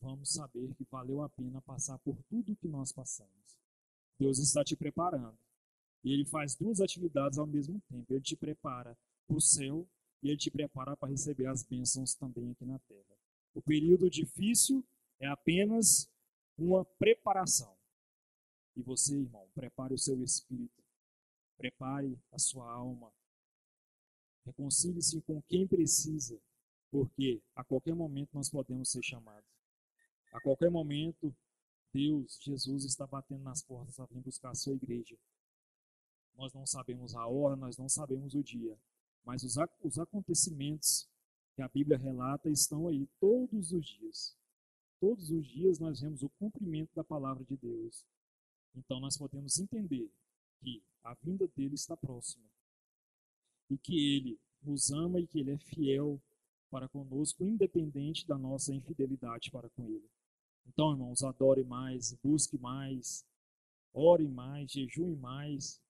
vamos 0.00 0.30
saber 0.30 0.72
que 0.74 0.84
valeu 0.88 1.20
a 1.20 1.28
pena 1.28 1.60
passar 1.62 1.98
por 1.98 2.16
tudo 2.30 2.54
que 2.54 2.68
nós 2.68 2.92
passamos. 2.92 3.56
Deus 4.16 4.38
está 4.38 4.62
te 4.62 4.76
preparando. 4.76 5.36
E 6.04 6.12
Ele 6.12 6.24
faz 6.24 6.54
duas 6.54 6.80
atividades 6.80 7.40
ao 7.40 7.46
mesmo 7.46 7.80
tempo. 7.88 8.14
Ele 8.14 8.22
te 8.22 8.36
prepara 8.36 8.96
para 9.26 9.36
o 9.36 9.40
céu 9.40 9.84
e 10.22 10.28
Ele 10.28 10.36
te 10.36 10.48
prepara 10.48 10.96
para 10.96 11.08
receber 11.08 11.46
as 11.46 11.64
bênçãos 11.64 12.14
também 12.14 12.52
aqui 12.52 12.64
na 12.64 12.78
terra. 12.78 13.18
O 13.52 13.60
período 13.60 14.08
difícil 14.08 14.84
é 15.18 15.26
apenas 15.26 16.08
uma 16.56 16.84
preparação. 16.84 17.76
E 18.76 18.82
você, 18.82 19.16
irmão, 19.16 19.48
prepare 19.56 19.92
o 19.92 19.98
seu 19.98 20.22
espírito, 20.22 20.84
prepare 21.56 22.16
a 22.30 22.38
sua 22.38 22.70
alma, 22.70 23.12
reconcilie-se 24.46 25.20
com 25.22 25.42
quem 25.42 25.66
precisa, 25.66 26.40
porque 26.90 27.42
a 27.54 27.64
qualquer 27.64 27.94
momento 27.94 28.30
nós 28.34 28.50
podemos 28.50 28.90
ser 28.90 29.02
chamados. 29.02 29.48
A 30.32 30.40
qualquer 30.40 30.70
momento, 30.70 31.34
Deus, 31.92 32.38
Jesus 32.42 32.84
está 32.84 33.06
batendo 33.06 33.42
nas 33.42 33.62
portas 33.62 33.96
para 33.96 34.06
vir 34.06 34.20
buscar 34.20 34.50
a 34.50 34.54
sua 34.54 34.74
igreja. 34.74 35.16
Nós 36.34 36.52
não 36.52 36.66
sabemos 36.66 37.14
a 37.14 37.26
hora, 37.26 37.56
nós 37.56 37.76
não 37.76 37.88
sabemos 37.88 38.34
o 38.34 38.42
dia, 38.42 38.78
mas 39.24 39.42
os, 39.42 39.56
os 39.82 39.98
acontecimentos 39.98 41.08
que 41.54 41.62
a 41.62 41.68
Bíblia 41.68 41.98
relata 41.98 42.48
estão 42.48 42.88
aí 42.88 43.08
todos 43.18 43.72
os 43.72 43.86
dias. 43.86 44.36
Todos 45.00 45.30
os 45.30 45.46
dias 45.46 45.78
nós 45.78 46.00
vemos 46.00 46.22
o 46.22 46.28
cumprimento 46.30 46.94
da 46.94 47.02
palavra 47.02 47.44
de 47.44 47.56
Deus. 47.56 48.06
Então 48.74 49.00
nós 49.00 49.16
podemos 49.16 49.58
entender 49.58 50.10
que 50.60 50.82
a 51.02 51.14
vinda 51.14 51.48
dele 51.56 51.74
está 51.74 51.96
próxima 51.96 52.44
e 53.70 53.76
que 53.76 54.16
ele 54.16 54.40
nos 54.62 54.90
ama 54.90 55.20
e 55.20 55.26
que 55.26 55.40
ele 55.40 55.52
é 55.52 55.58
fiel 55.58 56.20
para 56.68 56.88
conosco, 56.88 57.44
independente 57.44 58.26
da 58.26 58.38
nossa 58.38 58.74
infidelidade 58.74 59.50
para 59.50 59.68
com 59.70 59.84
ele. 59.84 60.08
Então, 60.66 60.92
irmãos, 60.92 61.22
adore 61.22 61.64
mais, 61.64 62.12
busque 62.22 62.58
mais, 62.58 63.24
ore 63.92 64.28
mais, 64.28 64.70
jejue 64.70 65.16
mais, 65.16 65.80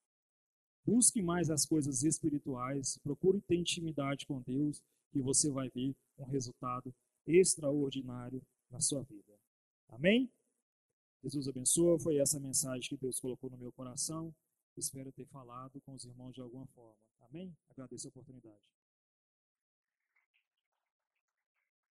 busque 0.85 1.21
mais 1.21 1.49
as 1.49 1.65
coisas 1.65 2.03
espirituais, 2.03 2.97
procure 3.03 3.41
ter 3.41 3.55
intimidade 3.55 4.25
com 4.25 4.41
Deus 4.41 4.81
e 5.13 5.21
você 5.21 5.49
vai 5.51 5.69
ver 5.69 5.95
um 6.17 6.25
resultado 6.25 6.93
extraordinário 7.27 8.41
na 8.69 8.79
sua 8.79 9.03
vida. 9.03 9.37
Amém? 9.89 10.31
Jesus 11.23 11.47
abençoe. 11.47 11.99
Foi 11.99 12.17
essa 12.17 12.39
mensagem 12.39 12.89
que 12.89 12.97
Deus 12.97 13.19
colocou 13.19 13.49
no 13.49 13.57
meu 13.57 13.71
coração. 13.71 14.33
Espero 14.77 15.11
ter 15.11 15.25
falado 15.25 15.81
com 15.81 15.93
os 15.93 16.05
irmãos 16.05 16.33
de 16.33 16.41
alguma 16.41 16.65
forma. 16.67 16.95
Amém? 17.21 17.55
Agradeço 17.69 18.07
a 18.07 18.09
oportunidade. 18.09 18.78